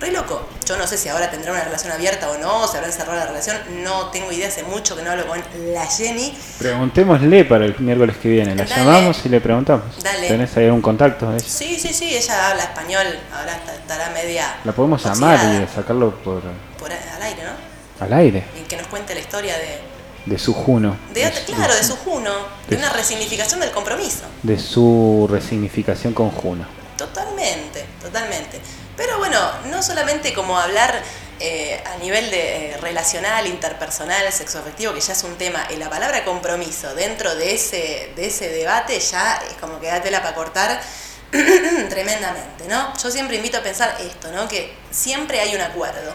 [0.00, 0.48] Re loco.
[0.66, 3.26] Yo no sé si ahora tendrán una relación abierta o no, se habrán cerrado la
[3.26, 3.58] relación.
[3.84, 5.42] No tengo idea, hace mucho que no hablo con
[5.74, 6.34] la Jenny.
[6.58, 8.54] Preguntémosle para el miércoles que viene.
[8.54, 8.76] La Dale.
[8.76, 10.02] llamamos y le preguntamos.
[10.02, 10.28] Dale.
[10.28, 11.46] ¿Tenés ahí un contacto de ella?
[11.46, 14.54] Sí, sí, sí, ella habla español, ahora estará media.
[14.64, 16.40] La podemos llamar y sacarlo por
[16.78, 18.04] Por al aire, ¿no?
[18.04, 18.44] al aire.
[18.58, 19.80] Y que nos cuente la historia de.
[20.26, 20.96] De su Juno.
[21.14, 22.30] de claro, de su Juno,
[22.68, 24.24] de una resignificación del compromiso.
[24.42, 26.66] De su resignificación con Juno.
[26.96, 28.60] Totalmente, totalmente.
[28.96, 29.38] Pero bueno,
[29.70, 31.02] no solamente como hablar
[31.42, 35.88] eh, a nivel de eh, relacional, interpersonal, sexoafectivo, que ya es un tema, y la
[35.88, 40.34] palabra compromiso dentro de ese, de ese debate ya es como que da tela para
[40.34, 40.82] cortar
[41.30, 42.92] tremendamente, ¿no?
[43.02, 44.46] Yo siempre invito a pensar esto, ¿no?
[44.48, 46.12] Que siempre hay un acuerdo.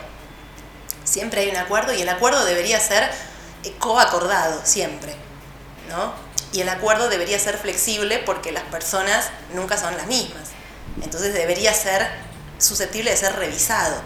[1.03, 3.09] Siempre hay un acuerdo y el acuerdo debería ser
[3.73, 5.15] coacordado, siempre,
[5.89, 6.13] ¿no?
[6.51, 10.49] Y el acuerdo debería ser flexible porque las personas nunca son las mismas.
[11.01, 12.07] Entonces debería ser
[12.57, 14.01] susceptible de ser revisado.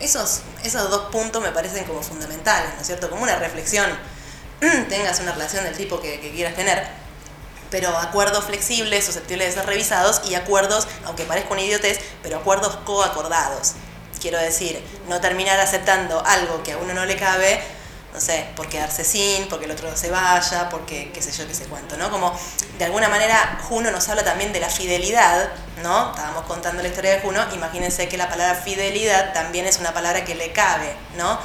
[0.00, 3.10] Esos, esos dos puntos me parecen como fundamentales, ¿no es cierto?
[3.10, 3.86] Como una reflexión,
[4.88, 6.86] tengas una relación del tipo que, quieras tener.
[7.70, 12.76] pero acuerdos flexibles, susceptibles de ser revisados y acuerdos, aunque parezca una idiotez, pero acuerdos
[12.84, 13.72] coacordados.
[14.20, 17.62] Quiero decir, no terminar aceptando algo que a uno no le cabe,
[18.12, 21.54] no sé, por quedarse sin, porque el otro se vaya, porque qué sé yo, qué
[21.54, 22.10] sé cuánto, ¿no?
[22.10, 22.38] Como
[22.78, 25.50] de alguna manera Juno nos habla también de la fidelidad,
[25.82, 26.10] ¿no?
[26.10, 30.24] Estábamos contando la historia de Juno, imagínense que la palabra fidelidad también es una palabra
[30.24, 31.38] que le cabe, ¿no?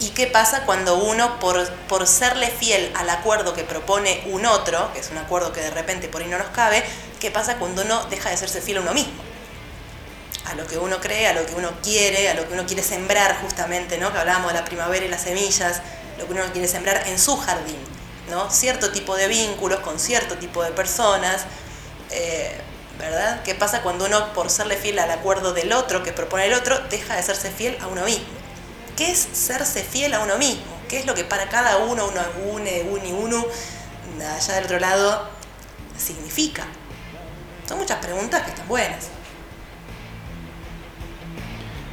[0.00, 4.92] ¿Y qué pasa cuando uno, por, por serle fiel al acuerdo que propone un otro,
[4.92, 6.84] que es un acuerdo que de repente por ahí no nos cabe,
[7.20, 9.22] qué pasa cuando uno deja de serse fiel a uno mismo?
[10.44, 12.82] A lo que uno cree, a lo que uno quiere, a lo que uno quiere
[12.82, 14.12] sembrar justamente, ¿no?
[14.12, 15.80] Que hablábamos de la primavera y las semillas,
[16.18, 17.78] lo que uno quiere sembrar en su jardín,
[18.30, 18.50] ¿no?
[18.50, 21.44] Cierto tipo de vínculos con cierto tipo de personas,
[22.10, 22.60] eh,
[22.98, 23.42] ¿verdad?
[23.42, 26.78] ¿Qué pasa cuando uno, por serle fiel al acuerdo del otro que propone el otro,
[26.90, 28.24] deja de serse fiel a uno mismo?
[28.96, 30.62] ¿Qué es serse fiel a uno mismo?
[30.88, 32.20] ¿Qué es lo que para cada uno, uno,
[32.52, 33.44] une, y uno,
[34.36, 35.28] allá del otro lado,
[35.96, 36.66] significa?
[37.66, 39.06] Son muchas preguntas que están buenas.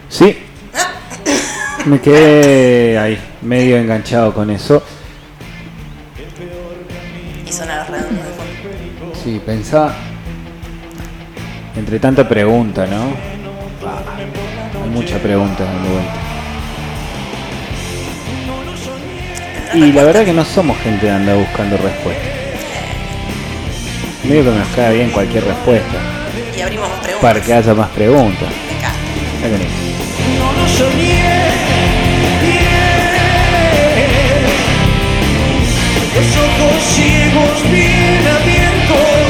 [0.10, 0.49] Sí.
[0.74, 0.92] Ah.
[1.86, 4.84] Me quedé ahí, medio enganchado con eso.
[7.46, 9.16] Y sonar redondo de fondo.
[9.24, 9.96] Sí, pensaba.
[11.76, 13.14] Entre tanta pregunta, ¿no?
[14.84, 16.30] hay mucha pregunta dando vuelta.
[19.74, 22.40] Y la verdad que no somos gente que anda buscando respuestas.
[24.24, 25.98] Medio que nos cae bien cualquier respuesta.
[26.58, 27.22] Y abrimos más preguntas.
[27.22, 28.50] Para que haya más preguntas.
[29.42, 29.89] Me
[36.16, 39.30] Los ojos ciegos bien abiertos.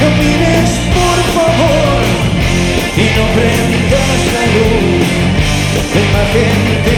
[0.00, 2.02] No mires por favor
[2.96, 5.06] y no prendas la luz.
[5.94, 6.95] La imagen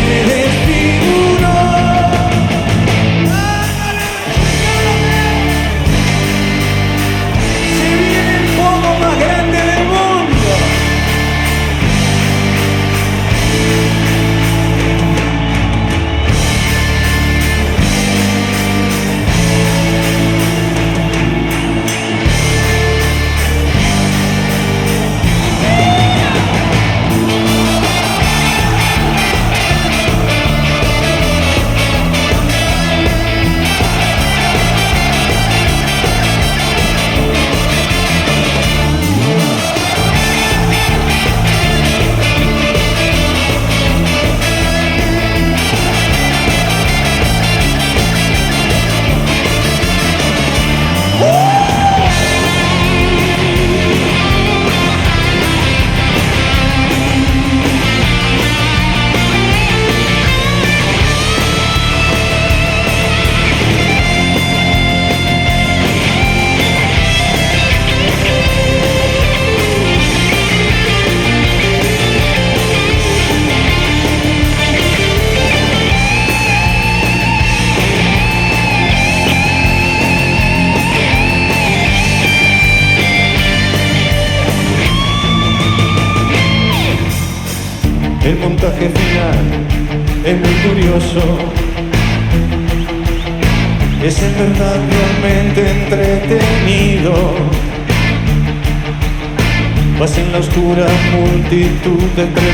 [102.18, 102.47] multitud de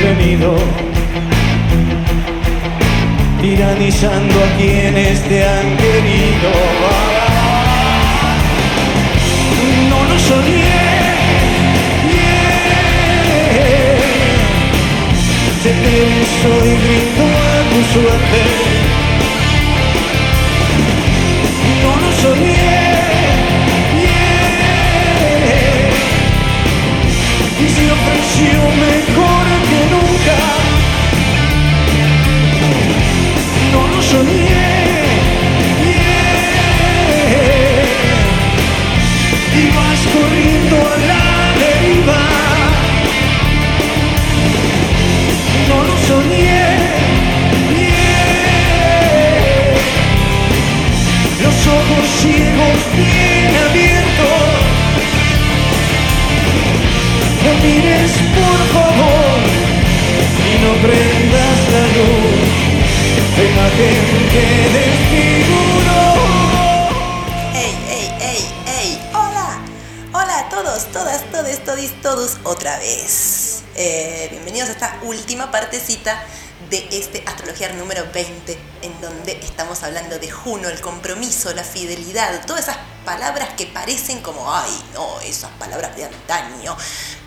[60.85, 62.45] y no prendas la luz
[64.73, 66.03] desfiguró.
[67.55, 67.75] ¡Ey,
[68.21, 69.11] ey, ey!
[69.13, 69.61] ¡Hola!
[70.13, 73.63] ¡Hola a todos, todas, todos, todos, todos otra vez!
[73.77, 76.23] Eh, bienvenidos a esta última partecita
[76.71, 82.45] de este Astrología número 20, en donde estamos hablando de Juno, el compromiso, la fidelidad,
[82.47, 86.77] todas esas palabras que parecen como, ay, no, esas palabras de antaño,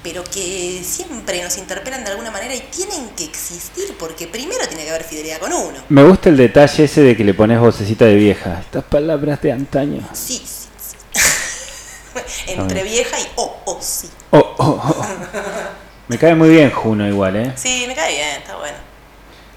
[0.03, 4.83] pero que siempre nos interpelan de alguna manera y tienen que existir, porque primero tiene
[4.83, 5.79] que haber fidelidad con uno.
[5.89, 8.59] Me gusta el detalle ese de que le pones vocecita de vieja.
[8.61, 10.07] Estas palabras de antaño.
[10.13, 12.47] Sí, sí, sí.
[12.47, 14.09] Entre vieja y oh, oh, sí.
[14.31, 15.05] Oh, oh, oh.
[16.07, 17.51] Me cae muy bien Juno igual, ¿eh?
[17.55, 18.77] Sí, me cae bien, está bueno.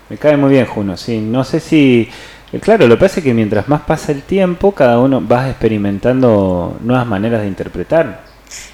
[0.08, 1.18] Me cae muy bien Juno, sí.
[1.18, 2.10] No sé si...
[2.60, 6.76] Claro, lo que pasa es que mientras más pasa el tiempo, cada uno va experimentando
[6.80, 8.29] nuevas maneras de interpretar.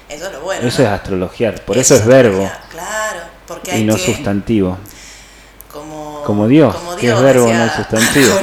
[0.09, 0.67] Eso es lo bueno.
[0.67, 0.87] Eso ¿no?
[0.87, 4.77] es astrologiar, por eso es verbo Claro, porque hay y no que, sustantivo.
[5.71, 8.35] como, Como Dios, como que es verbo, decía- no sustantivo.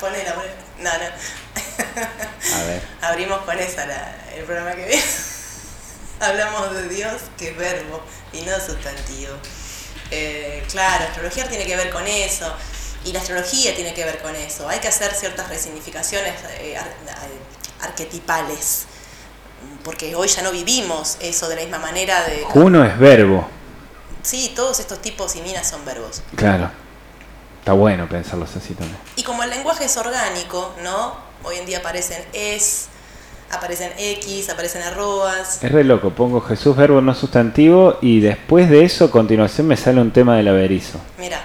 [0.00, 0.54] Ponela, ponela.
[0.78, 2.56] No, no.
[2.56, 2.82] A ver.
[3.02, 5.02] Abrimos con esa la- el programa que viene.
[6.20, 8.00] Hablamos de Dios que es verbo
[8.32, 9.32] y no sustantivo.
[10.10, 12.52] Eh, claro, astrología tiene que ver con eso.
[13.04, 14.68] Y la astrología tiene que ver con eso.
[14.68, 18.86] Hay que hacer ciertas resignificaciones eh, ar- ar- arquetipales.
[19.84, 22.44] Porque hoy ya no vivimos eso de la misma manera de...
[22.44, 23.48] Juno es verbo,
[24.22, 26.22] Sí, todos estos tipos y minas son verbos.
[26.34, 26.70] claro.
[27.60, 28.96] Está bueno pensarlos así también.
[29.16, 31.16] Y como el lenguaje es orgánico, ¿no?
[31.44, 32.86] Hoy en día aparecen es,
[33.50, 35.62] aparecen x, aparecen arrobas.
[35.62, 39.76] Es re loco, pongo Jesús verbo no sustantivo y después de eso a continuación me
[39.76, 40.98] sale un tema del averizo.
[41.18, 41.44] Mira.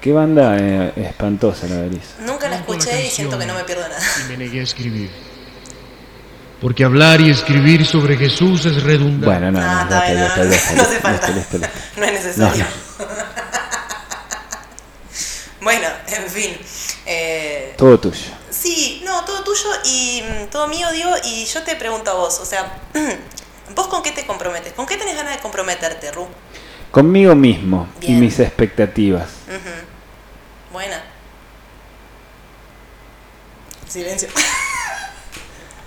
[0.00, 2.14] Qué banda eh, espantosa el averizo.
[2.20, 4.00] Nunca la la escuché y siento que no me pierdo nada.
[4.24, 5.10] Y me negué a escribir.
[6.60, 9.26] Porque hablar y escribir sobre Jesús es redundante.
[9.26, 11.66] Bueno, no, Ah, no, no, no.
[11.96, 12.64] No es necesario.
[12.98, 13.06] No,
[15.60, 16.56] Bueno, en fin.
[17.06, 18.30] eh, Todo tuyo.
[18.50, 22.38] sí, no, todo tuyo y mm, todo mío, digo, y yo te pregunto a vos,
[22.40, 22.72] o sea,
[23.74, 24.72] ¿vos con qué te comprometes?
[24.74, 26.28] ¿Con qué tenés ganas de comprometerte, Ru?
[26.90, 29.28] Conmigo mismo y mis expectativas.
[29.48, 30.72] Ujú.
[30.72, 31.02] Buena.
[33.88, 34.28] Silencio.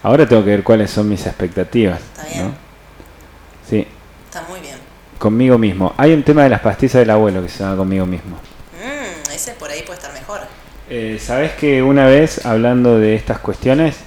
[0.08, 1.99] Ahora tengo que ver cuáles son mis expectativas.
[1.99, 2.45] Está bien.
[2.45, 2.53] ¿no?
[3.70, 3.86] Sí,
[4.24, 4.78] Está muy bien.
[5.20, 5.93] conmigo mismo.
[5.97, 8.38] Hay un tema de las pastillas del abuelo que se llama conmigo mismo.
[8.38, 10.39] Mm, ese por ahí puede estar mejor.
[10.89, 13.97] Eh, Sabes que una vez, hablando de estas cuestiones,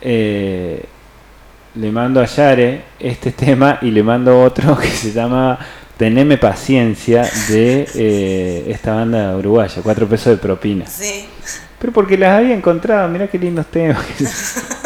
[0.00, 0.86] eh,
[1.76, 5.56] le mando a Yare este tema y le mando otro que se llama
[5.96, 10.84] Teneme paciencia de eh, esta banda uruguaya, cuatro pesos de propina.
[10.88, 11.28] Sí.
[11.78, 14.04] Pero porque las había encontrado, mirá qué lindos temas.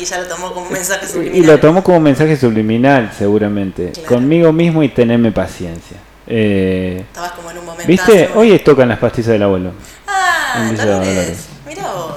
[0.00, 1.46] Y ya lo tomó como un mensaje y subliminal.
[1.46, 3.90] lo tomo como un mensaje subliminal, seguramente.
[3.92, 4.08] Claro.
[4.08, 5.98] Conmigo mismo y teneme paciencia.
[6.26, 7.86] Eh, Estabas como en un momento.
[7.86, 8.30] ¿Viste?
[8.34, 9.72] Hoy tocan las pastillas del abuelo.
[10.06, 11.48] Ah, Dolores.
[11.66, 12.16] Mira vos.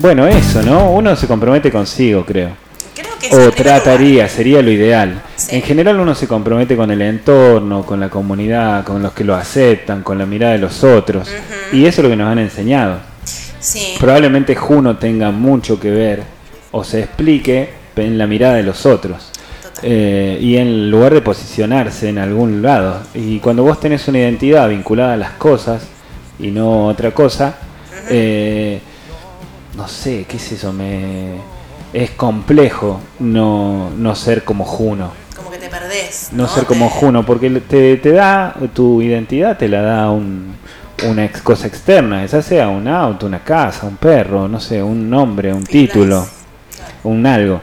[0.00, 0.90] Bueno, eso, ¿no?
[0.90, 2.50] Uno se compromete consigo, creo.
[3.22, 5.22] Que O trataría, sería lo ideal.
[5.36, 5.56] Sí.
[5.56, 9.34] En general uno se compromete con el entorno, con la comunidad, con los que lo
[9.36, 11.28] aceptan, con la mirada de los otros.
[11.72, 12.98] Y eso es lo que nos han enseñado.
[13.60, 13.94] Sí.
[14.00, 16.22] Probablemente Juno tenga mucho que ver
[16.72, 19.30] o se explique en la mirada de los otros.
[19.84, 23.00] Eh, y en lugar de posicionarse en algún lado.
[23.14, 25.82] Y cuando vos tenés una identidad vinculada a las cosas
[26.38, 27.56] y no otra cosa,
[28.08, 28.80] eh,
[29.76, 30.72] no sé, ¿qué es eso?
[30.72, 31.34] Me,
[31.92, 35.12] es complejo no, no ser como Juno.
[35.36, 36.30] Como que te perdés.
[36.32, 40.54] No ser como Juno, porque te, te da tu identidad, te la da un,
[41.08, 45.08] una ex- cosa externa, ya sea un auto, una casa, un perro, no sé, un
[45.10, 46.26] nombre, un título,
[46.74, 46.92] Claro.
[47.04, 47.60] un algo.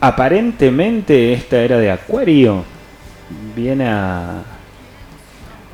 [0.00, 2.64] Aparentemente esta era de Acuario
[3.56, 4.42] viene a,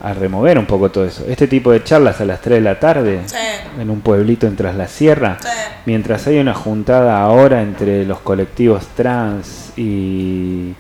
[0.03, 1.25] a remover un poco todo eso.
[1.29, 3.37] Este tipo de charlas a las 3 de la tarde Sí.
[3.79, 5.49] en un pueblito en Tras la Sierra, Sí.
[5.87, 10.73] mientras hay una juntada ahora entre los colectivos trans y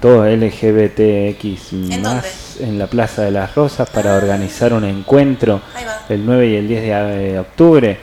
[0.00, 5.60] todo LGBTX ¿En más en la Plaza de las Rosas para organizar un encuentro
[6.08, 7.98] el 9 y el 10 de eh, octubre.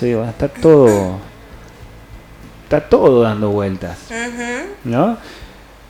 [0.00, 1.18] Yo digo, está todo
[2.64, 3.98] está todo dando vueltas.
[4.84, 5.16] ¿no?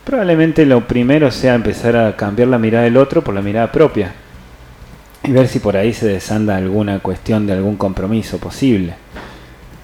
[0.03, 4.13] Probablemente lo primero sea empezar a cambiar la mirada del otro por la mirada propia
[5.23, 8.95] y ver si por ahí se desanda alguna cuestión de algún compromiso posible.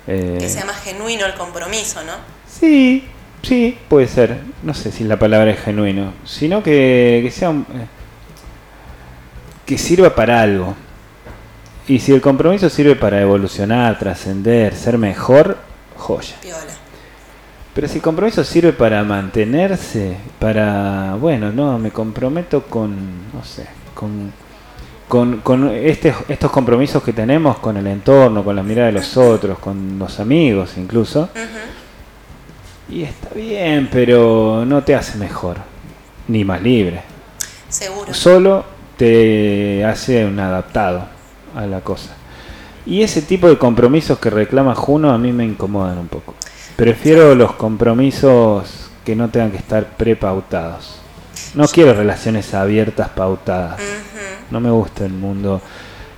[0.08, 2.12] Eh, Que sea más genuino el compromiso, ¿no?
[2.50, 3.06] Sí,
[3.42, 4.40] sí, puede ser.
[4.64, 7.86] No sé si la palabra es genuino, sino que, que sea un- eh,
[9.66, 10.76] que sirva para algo.
[11.88, 15.58] Y si el compromiso sirve para evolucionar, trascender, ser mejor,
[15.96, 16.36] joya.
[16.42, 16.60] Piola.
[17.80, 22.92] Pero si el compromiso sirve para mantenerse, para, bueno, no, me comprometo con,
[23.32, 24.34] no sé, con,
[25.08, 29.16] con, con este, estos compromisos que tenemos con el entorno, con la mirada de los
[29.16, 31.30] otros, con los amigos incluso.
[32.90, 35.56] Y está bien, pero no te hace mejor,
[36.28, 37.02] ni más libre.
[37.70, 38.14] Seguro.
[38.14, 38.66] Solo
[38.98, 41.06] te hace un adaptado
[41.56, 42.14] a la cosa.
[42.86, 46.36] Y ese tipo de compromisos que reclama Juno a mí me incomodan un poco.
[46.80, 50.96] Prefiero los compromisos que no tengan que estar prepautados.
[51.54, 53.80] No quiero relaciones abiertas pautadas.
[54.52, 55.62] No me gusta el mundo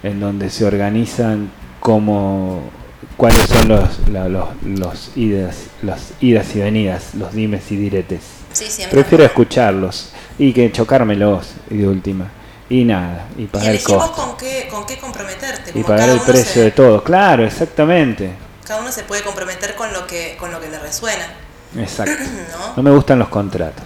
[0.03, 1.49] en donde se organizan
[1.79, 2.69] como
[3.17, 8.21] cuáles son los, la- los, los idas, las idas y venidas, los dimes y diretes.
[8.53, 8.65] Sí.
[8.91, 12.25] Prefiero escucharlos y que chocármelos y de última.
[12.69, 14.21] Y nada, y Y pagar el elegir vos costo.
[14.27, 15.71] con qué, con qué comprometerte.
[15.77, 17.03] Y pagar el precio se- de todo.
[17.03, 18.31] Claro, exactamente.
[18.71, 21.27] Cada uno se puede comprometer con lo que, con lo que le resuena,
[21.77, 22.23] Exacto.
[22.57, 22.77] ¿no?
[22.77, 23.83] No me gustan los contratos.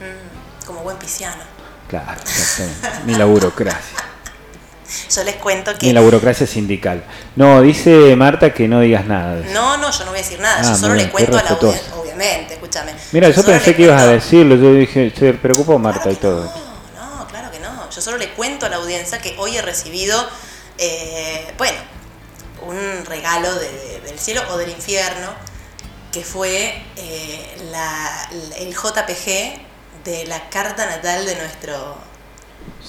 [0.00, 1.40] Mm, como buen pisciano.
[1.88, 2.88] Claro, exactamente.
[3.06, 3.96] Ni la burocracia.
[5.14, 5.92] Yo les cuento Ni que.
[5.92, 7.04] la burocracia sindical.
[7.36, 9.54] No, dice Marta que no digas nada de eso.
[9.54, 10.56] No, no, yo no voy a decir nada.
[10.58, 11.94] Ah, yo muy solo bien, le cuento a la audiencia.
[11.94, 12.92] Obviamente, escúchame.
[13.12, 14.56] Mira, yo pensé que ibas a decirlo.
[14.56, 16.44] Yo dije, se preocupó Marta Claro y todo.
[16.96, 17.88] No, no, claro que no.
[17.88, 20.28] Yo solo le cuento a la audiencia que hoy he recibido,
[20.78, 21.78] eh, bueno,
[22.64, 25.32] un regalo de- del cielo o del infierno,
[26.12, 29.60] que fue eh, la- el JPG
[30.04, 31.96] de la carta natal de nuestro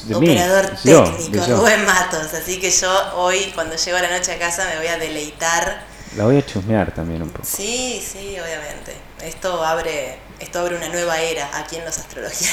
[0.03, 1.57] De operador técnico, yo.
[1.57, 2.33] Rubén Matos.
[2.33, 5.83] Así que yo hoy, cuando llego a la noche a casa, me voy a deleitar.
[6.15, 7.45] La voy a chusmear también un poco.
[7.45, 8.95] Sí, sí, obviamente.
[9.21, 12.49] Esto abre, esto abre una nueva era aquí en los astrología.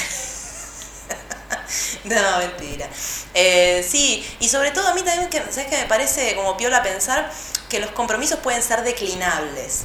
[2.05, 2.87] no, mentira.
[3.33, 6.81] Eh, sí, y sobre todo a mí también, que, ¿sabes que Me parece como piola
[6.83, 7.31] pensar
[7.69, 9.83] que los compromisos pueden ser declinables.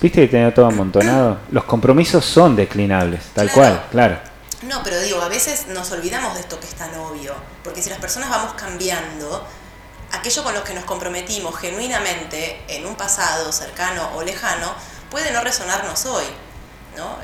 [0.00, 1.38] ¿Viste que tenía todo amontonado?
[1.50, 3.76] Los compromisos son declinables, tal Claro.
[3.76, 4.20] cual, claro.
[4.62, 7.88] No, pero digo, a veces nos olvidamos de esto que es tan obvio, porque si
[7.88, 9.46] las personas vamos cambiando,
[10.12, 14.74] aquello con lo que nos comprometimos genuinamente en un pasado cercano o lejano
[15.10, 16.24] puede no resonarnos hoy.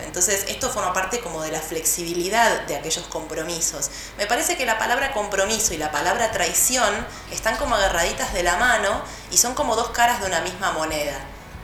[0.04, 3.90] Entonces, esto forma parte como de la flexibilidad de aquellos compromisos.
[4.18, 8.56] Me parece que la palabra compromiso y la palabra traición están como agarraditas de la
[8.56, 11.18] mano y son como dos caras de una misma moneda,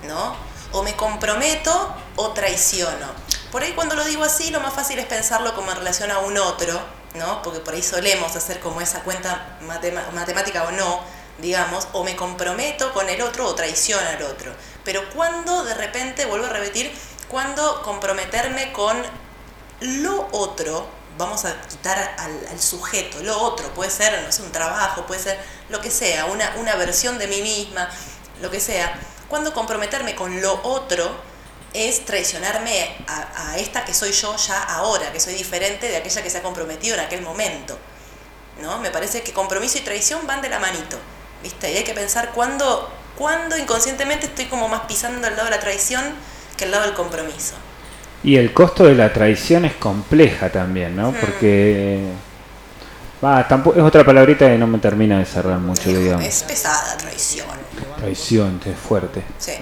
[0.05, 0.35] ¿no?
[0.73, 3.07] O me comprometo o traiciono.
[3.53, 6.19] Por ahí cuando lo digo así, lo más fácil es pensarlo como en relación a
[6.21, 6.81] un otro,
[7.15, 7.43] ¿no?
[7.43, 9.59] Porque por ahí solemos hacer como esa cuenta
[10.15, 11.01] matemática o no,
[11.39, 14.53] digamos, o me comprometo con el otro o traiciono al otro.
[14.85, 16.93] Pero cuando de repente, vuelvo a repetir,
[17.29, 18.97] cuando comprometerme con
[19.81, 25.07] lo otro, vamos a quitar al, sujeto, lo otro, puede ser, no sé, un trabajo,
[25.07, 27.89] puede ser lo que sea, una, una versión de mí misma,
[28.41, 28.99] lo que sea.
[29.29, 31.11] Cuando comprometerme con lo otro
[31.75, 36.23] es traicionarme a, a esta que soy yo ya ahora, que soy diferente de aquella
[36.23, 37.79] que se ha comprometido en aquel momento.
[38.61, 38.79] ¿no?
[38.79, 40.99] Me parece que compromiso y traición van de la manito,
[41.43, 41.71] ¿viste?
[41.73, 45.61] Y hay que pensar cuándo, cuándo inconscientemente estoy como más pisando al lado de la
[45.61, 46.15] traición
[46.59, 47.55] que al lado del compromiso.
[48.23, 51.13] Y el costo de la traición es compleja también, ¿no?
[51.13, 52.01] Porque...
[53.25, 56.25] Va, tampoco, es otra palabrita que no me termina de cerrar mucho, digamos.
[56.25, 57.47] Es pesada traición.
[57.97, 59.23] Traición, es fuerte.
[59.39, 59.53] Sí.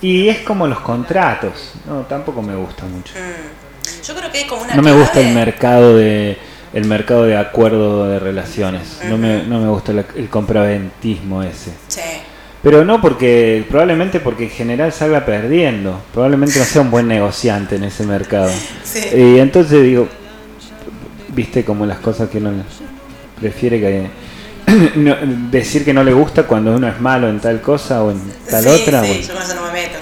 [0.00, 1.72] Y es como los contratos.
[1.86, 3.14] No, tampoco me gusta mucho.
[3.14, 4.04] Mm.
[4.06, 6.38] Yo creo que hay como una No me gusta el mercado de
[6.74, 9.00] el mercado de acuerdo de relaciones.
[9.04, 11.72] No me, no me gusta la- el compraventismo ese.
[11.88, 12.00] Sí.
[12.62, 16.00] Pero no porque, probablemente porque en general salga perdiendo.
[16.12, 18.50] Probablemente no sea un buen negociante en ese mercado.
[18.84, 19.00] Sí.
[19.14, 20.08] Y entonces digo,
[21.34, 22.52] viste como las cosas que uno
[23.38, 24.08] prefiere que
[24.96, 25.16] no-
[25.50, 28.18] decir que no le gusta cuando uno es malo en tal cosa o en
[28.50, 29.02] tal sí, otra.
[29.04, 29.98] sí, bueno, yo con eso no me meto.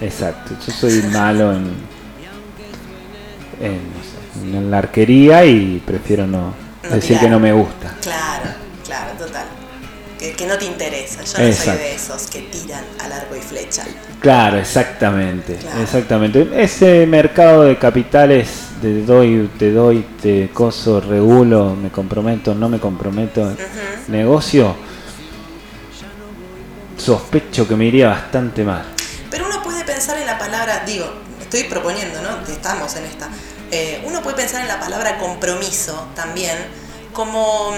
[0.00, 1.66] Exacto, yo soy malo en,
[3.60, 7.94] en, no sé, en la arquería y prefiero no, No decir que no me gusta.
[8.00, 8.50] Claro.
[10.20, 11.24] Que, que no te interesa.
[11.24, 11.70] Yo no Exacto.
[11.72, 13.84] soy de esos que tiran al arco y flecha.
[14.20, 15.80] Claro, exactamente, Claro.
[15.80, 16.46] exactamente.
[16.62, 18.48] Ese mercado de capitales
[18.82, 23.56] de doy, te doy, te coso, regulo, me comprometo, no me comprometo, Ujú.
[24.08, 24.76] negocio,
[26.98, 28.84] sospecho que me iría bastante mal.
[29.30, 31.06] Pero uno puede pensar en la palabra, digo,
[31.40, 32.46] estoy proponiendo, ¿no?
[32.52, 33.28] Estamos en esta.
[33.70, 36.58] Eh, uno puede pensar en la palabra compromiso también,
[37.14, 37.72] como.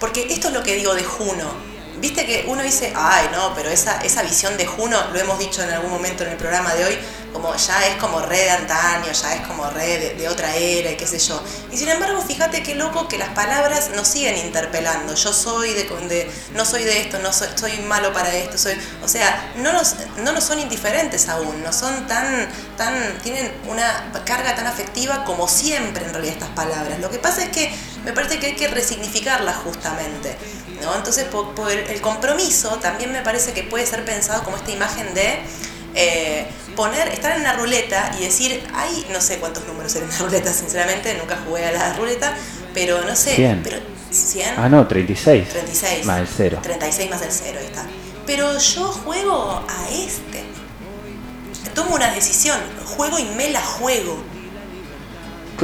[0.00, 1.73] Porque esto es lo que digo de Juno.
[2.04, 5.62] Viste que uno dice, ay, no, pero esa, esa visión de Juno, lo hemos dicho
[5.62, 6.98] en algún momento en el programa de hoy,
[7.32, 10.96] como ya es como re de antaño, ya es como re de, otra era y
[10.96, 11.42] qué sé yo.
[11.72, 15.14] Y sin embargo, fíjate qué loco que las palabras nos siguen interpelando.
[15.14, 18.74] Yo soy de, de no soy de esto, no soy, soy malo para esto, soy,
[19.02, 24.54] o sea, no nos, no son indiferentes aún, no son tan, tan, tienen una carga
[24.54, 27.00] tan afectiva como siempre en realidad estas palabras.
[27.00, 27.74] Lo que pasa es que
[28.04, 30.36] me parece que hay que resignificarlas justamente.
[30.84, 30.94] ¿No?
[30.94, 35.14] Entonces, por, por el, compromiso también me parece que puede ser pensado como esta imagen
[35.14, 35.40] de
[35.94, 40.18] eh, poner, estar en una ruleta y decir, ay, no sé cuántos números en una
[40.18, 42.34] ruleta, sinceramente, nunca jugué a la ruleta,
[42.72, 43.62] pero no sé, 100.
[43.62, 43.78] pero
[44.10, 45.48] 100, Ah, no, 36.
[45.48, 46.04] 36.
[46.06, 46.58] Más el cero.
[46.62, 47.84] 36 más el 0, ahí está.
[48.26, 50.44] Pero yo juego a este.
[51.74, 52.58] Tomo una decisión,
[52.96, 54.22] juego y me la juego.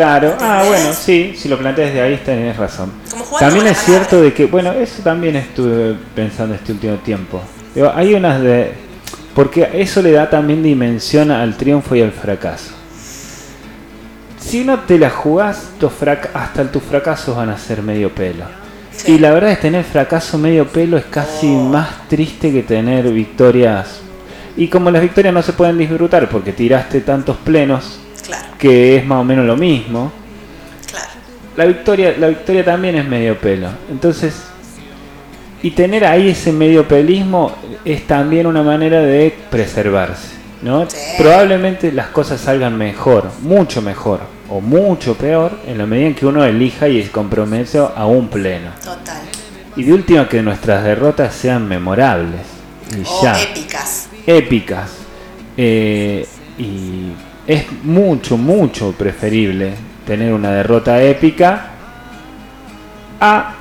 [0.00, 2.90] Claro, ah, bueno, sí, si lo planteas desde ahí tenés razón.
[3.38, 4.30] También es cierto palabra.
[4.30, 7.42] de que, bueno, eso también estuve pensando este último tiempo.
[7.74, 8.72] Digo, hay unas de...
[9.34, 12.70] Porque eso le da también dimensión al triunfo y al fracaso.
[14.38, 15.68] Si no te la jugás,
[16.32, 18.46] hasta tus fracasos van a ser medio pelo.
[18.96, 19.12] Sí.
[19.12, 21.64] Y la verdad es tener fracaso medio pelo es casi Oh.
[21.64, 24.00] más triste que tener victorias.
[24.56, 27.99] Y como las victorias no se pueden disfrutar porque tiraste tantos plenos,
[28.60, 30.12] que es más o menos lo mismo,
[30.90, 31.10] claro.
[31.56, 33.68] la victoria, la victoria también es medio pelo.
[33.90, 34.34] Entonces,
[35.62, 37.52] y tener ahí ese medio pelismo
[37.84, 40.40] es también una manera de preservarse.
[40.62, 40.88] ¿no?
[40.88, 40.96] Sí.
[41.18, 46.26] Probablemente las cosas salgan mejor, mucho mejor, o mucho peor, en la medida en que
[46.26, 48.70] uno elija y se compromete a un pleno.
[48.84, 49.22] Total.
[49.76, 52.40] Y de última que nuestras derrotas sean memorables.
[52.96, 54.08] Y O ya épicas.
[54.26, 54.90] épicas.
[55.56, 56.26] Eh,
[56.58, 57.12] y
[57.50, 59.74] es mucho, mucho preferible
[60.06, 61.70] tener una derrota épica
[63.20, 63.54] a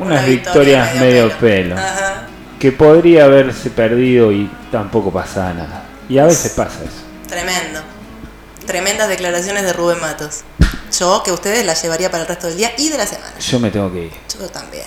[0.00, 1.76] unas Una victoria victorias medio pelo.
[1.76, 2.26] Ajá.
[2.58, 5.84] Que podría haberse perdido y tampoco pasaba nada.
[6.08, 7.04] Y a veces pasa eso.
[7.28, 7.80] Tremendo.
[8.66, 10.40] Tremendas declaraciones de Rubén Matos.
[10.98, 13.38] Yo, que ustedes las llevaría para el resto del día y de la semana.
[13.38, 14.12] Yo me tengo que ir.
[14.36, 14.86] Yo también.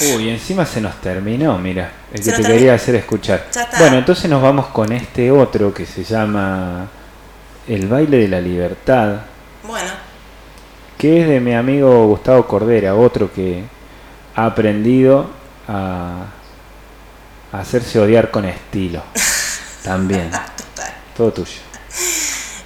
[0.16, 3.46] Uy, encima se nos terminó, mira, el Se que te quería hacer escuchar.
[3.54, 3.78] Ya está.
[3.78, 6.88] Bueno, entonces nos vamos con este otro que se llama
[7.68, 9.20] El baile de la libertad.
[9.62, 9.90] Bueno,
[11.02, 13.64] que es de mi amigo Gustavo Cordera, otro que
[14.36, 15.30] ha aprendido
[15.66, 16.26] a,
[17.52, 19.02] hacerse odiar con estilo.
[19.82, 20.94] También, total.
[21.16, 21.71] todo tuyo.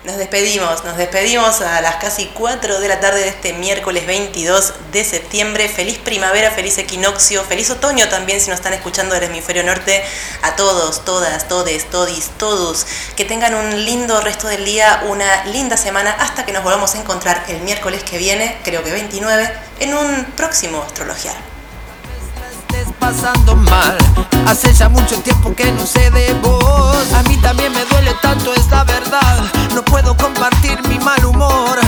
[0.07, 4.75] Nos despedimos, nos despedimos a las casi 4 de la tarde de este miércoles 22
[4.93, 5.69] de septiembre.
[5.69, 10.05] Feliz primavera, feliz equinoccio, feliz otoño también si nos están escuchando del hemisferio norte.
[10.43, 12.87] A todos, todas, todes, todis, todos.
[13.17, 17.01] Que tengan un lindo resto del día, una linda semana hasta que nos volvamos a
[17.01, 21.35] encontrar el miércoles que viene, creo que 29, en un próximo astrologial
[22.99, 23.97] pasando mal.
[24.47, 27.12] Hace ya mucho tiempo que no sé de vos.
[27.14, 29.44] A mí también me duele tanto, es la verdad.
[29.74, 31.78] No puedo compartir mi mal humor.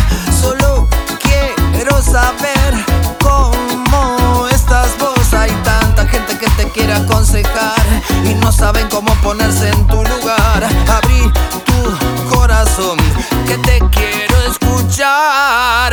[0.40, 0.88] Solo
[1.20, 2.84] quiero saber
[3.22, 5.32] cómo estás vos.
[5.34, 7.84] Hay tanta gente que te quiere aconsejar
[8.24, 10.68] y no saben cómo ponerse en tu lugar.
[10.88, 11.30] Abrí
[11.66, 12.98] tu corazón,
[13.46, 15.92] que te quiero escuchar.